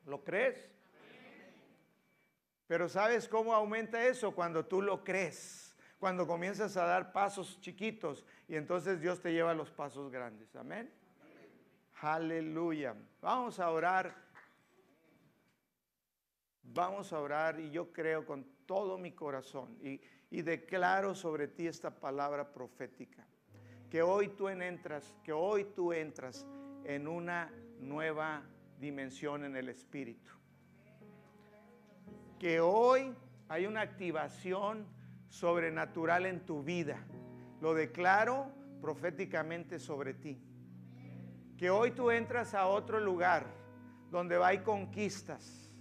¿Lo 0.07 0.23
crees? 0.23 0.74
Pero 2.67 2.89
¿sabes 2.89 3.27
cómo 3.27 3.53
aumenta 3.53 4.05
eso? 4.05 4.33
Cuando 4.33 4.65
tú 4.65 4.81
lo 4.81 5.03
crees, 5.03 5.75
cuando 5.99 6.25
comienzas 6.25 6.75
a 6.77 6.85
dar 6.85 7.11
pasos 7.11 7.59
chiquitos 7.61 8.25
y 8.47 8.55
entonces 8.55 8.99
Dios 8.99 9.21
te 9.21 9.31
lleva 9.31 9.51
a 9.51 9.55
los 9.55 9.71
pasos 9.71 10.11
grandes. 10.11 10.55
Amén. 10.55 10.91
Aleluya. 12.01 12.95
Vamos 13.21 13.59
a 13.59 13.69
orar. 13.69 14.15
Vamos 16.63 17.13
a 17.13 17.19
orar 17.19 17.59
y 17.59 17.69
yo 17.69 17.93
creo 17.93 18.25
con 18.25 18.45
todo 18.65 18.97
mi 18.97 19.11
corazón 19.11 19.77
y, 19.81 20.01
declaro 20.41 21.15
sobre 21.15 21.47
ti 21.47 21.65
esta 21.65 21.89
palabra 21.89 22.51
profética. 22.51 23.25
Que 23.89 24.01
hoy 24.01 24.27
tú 24.29 24.49
entras, 24.49 25.15
que 25.23 25.31
hoy 25.31 25.63
tú 25.73 25.93
entras 25.93 26.45
en 26.83 27.07
una 27.07 27.53
nueva 27.79 28.43
dimensión 28.77 29.45
en 29.45 29.55
el 29.55 29.69
Espíritu. 29.69 30.31
Que 32.45 32.59
hoy 32.59 33.11
hay 33.49 33.65
una 33.65 33.81
activación 33.81 34.85
sobrenatural 35.29 36.27
en 36.27 36.45
tu 36.45 36.61
vida. 36.61 37.03
Lo 37.59 37.73
declaro 37.73 38.51
proféticamente 38.81 39.79
sobre 39.79 40.13
ti. 40.13 40.39
Que 41.57 41.71
hoy 41.71 41.89
tú 41.89 42.11
entras 42.11 42.53
a 42.53 42.67
otro 42.67 42.99
lugar 42.99 43.47
donde 44.11 44.37
hay 44.43 44.59
conquistas, 44.59 45.71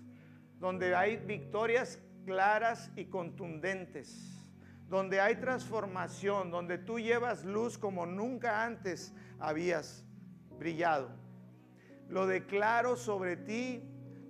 donde 0.58 0.94
hay 0.94 1.18
victorias 1.18 2.00
claras 2.24 2.90
y 2.96 3.04
contundentes, 3.10 4.42
donde 4.88 5.20
hay 5.20 5.36
transformación, 5.36 6.50
donde 6.50 6.78
tú 6.78 6.98
llevas 6.98 7.44
luz 7.44 7.76
como 7.76 8.06
nunca 8.06 8.64
antes 8.64 9.12
habías 9.38 10.02
brillado. 10.58 11.10
Lo 12.08 12.26
declaro 12.26 12.96
sobre 12.96 13.36
ti, 13.36 13.82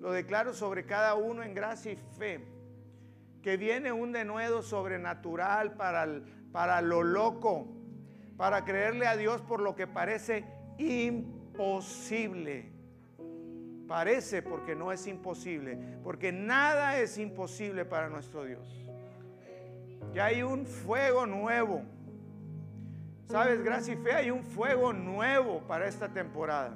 lo 0.05 0.13
declaro 0.13 0.53
sobre 0.53 0.85
cada 0.85 1.15
uno 1.15 1.43
en 1.43 1.55
gracia 1.55 1.91
y 1.91 1.97
fe, 1.97 2.45
que 3.43 3.57
viene 3.57 3.91
un 3.91 4.13
denuedo 4.13 4.63
sobrenatural 4.63 5.73
para, 5.77 6.07
para 6.53 6.83
lo 6.83 7.03
loco, 7.03 7.67
para 8.37 8.65
creerle 8.65 9.07
a 9.07 9.17
Dios 9.17 9.41
por 9.41 9.61
lo 9.61 9.75
que 9.75 9.87
parece 9.87 10.45
imposible 10.77 12.75
Parece 13.87 14.43
porque 14.43 14.75
no 14.75 14.93
es 14.93 15.07
imposible, 15.07 15.79
porque 16.03 16.33
nada 16.33 16.99
es 16.99 17.19
imposible 17.19 17.85
para 17.85 18.09
nuestro 18.09 18.45
Dios. 18.45 18.67
Y 20.15 20.19
hay 20.19 20.43
un 20.43 20.67
fuego 20.67 21.27
nuevo. 21.27 21.83
¿Sabes? 23.27 23.63
Gracia 23.63 23.95
y 23.95 23.97
fe, 23.97 24.13
hay 24.13 24.31
un 24.31 24.43
fuego 24.43 24.93
nuevo 24.93 25.61
para 25.67 25.87
esta 25.87 26.09
temporada. 26.09 26.75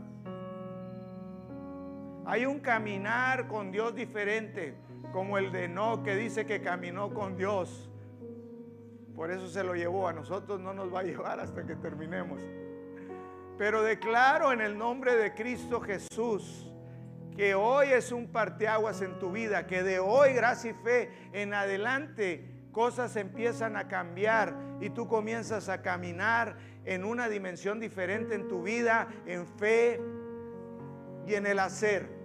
Hay 2.29 2.45
un 2.45 2.61
caminar 2.61 3.49
con 3.49 3.73
Dios 3.73 3.95
diferente, 3.95 4.75
como 5.13 5.39
el 5.39 5.51
de 5.51 5.67
No, 5.67 6.03
que 6.03 6.15
dice 6.15 6.45
que 6.45 6.61
caminó 6.61 7.15
con 7.15 7.39
Dios. 7.39 7.89
Por 9.17 9.31
eso 9.31 9.49
se 9.49 9.65
lo 9.65 9.75
llevó. 9.75 10.09
A 10.09 10.13
nosotros 10.13 10.61
no 10.61 10.75
nos 10.75 10.93
va 10.93 11.01
a 11.01 11.05
llevar 11.05 11.41
hasta 11.41 11.65
que 11.65 11.75
terminemos. 11.75 12.43
Pero 13.57 13.83
declaro 13.83 14.53
en 14.53 14.61
el 14.61 14.77
nombre 14.77 15.17
de 15.17 15.33
Cristo 15.33 15.81
Jesús 15.81 16.71
que 17.35 17.55
hoy 17.55 17.89
es 17.93 18.13
un 18.13 18.31
parteaguas 18.31 19.01
en 19.01 19.19
tu 19.19 19.33
vida, 19.33 19.67
que 19.67 19.83
de 19.83 19.99
hoy, 19.99 20.35
gracia 20.35 20.73
y 20.73 20.75
fe, 20.75 21.11
en 21.33 21.55
adelante 21.55 22.45
cosas 22.73 23.17
empiezan 23.17 23.75
a 23.75 23.89
cambiar 23.89 24.55
y 24.83 24.91
tú 24.91 25.09
comienzas 25.09 25.71
a 25.71 25.81
caminar 25.81 26.59
en 26.85 27.07
una 27.07 27.31
dimensión 27.31 27.81
diferente 27.81 28.35
en 28.35 28.49
tu 28.49 28.65
vida, 28.65 29.09
en 29.25 29.47
fe 29.47 29.99
y 31.27 31.35
en 31.35 31.47
el 31.47 31.59
hacer. 31.59 32.18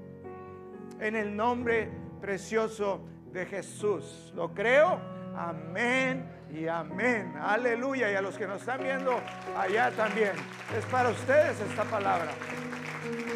En 1.00 1.16
el 1.16 1.36
nombre 1.36 1.89
precioso 2.22 3.06
de 3.32 3.46
Jesús. 3.46 4.32
¿Lo 4.36 4.54
creo? 4.54 5.00
Amén 5.36 6.30
y 6.54 6.68
amén. 6.68 7.34
Aleluya. 7.41 8.12
Y 8.12 8.16
a 8.16 8.22
los 8.22 8.38
que 8.38 8.48
nos 8.48 8.62
están 8.62 8.82
viendo 8.82 9.20
allá 9.58 9.91
también. 9.91 10.34
Es 10.78 10.86
para 10.86 11.10
ustedes 11.10 11.60
esta 11.60 11.84
palabra. 11.84 12.32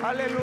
Aleluya. 0.03 0.35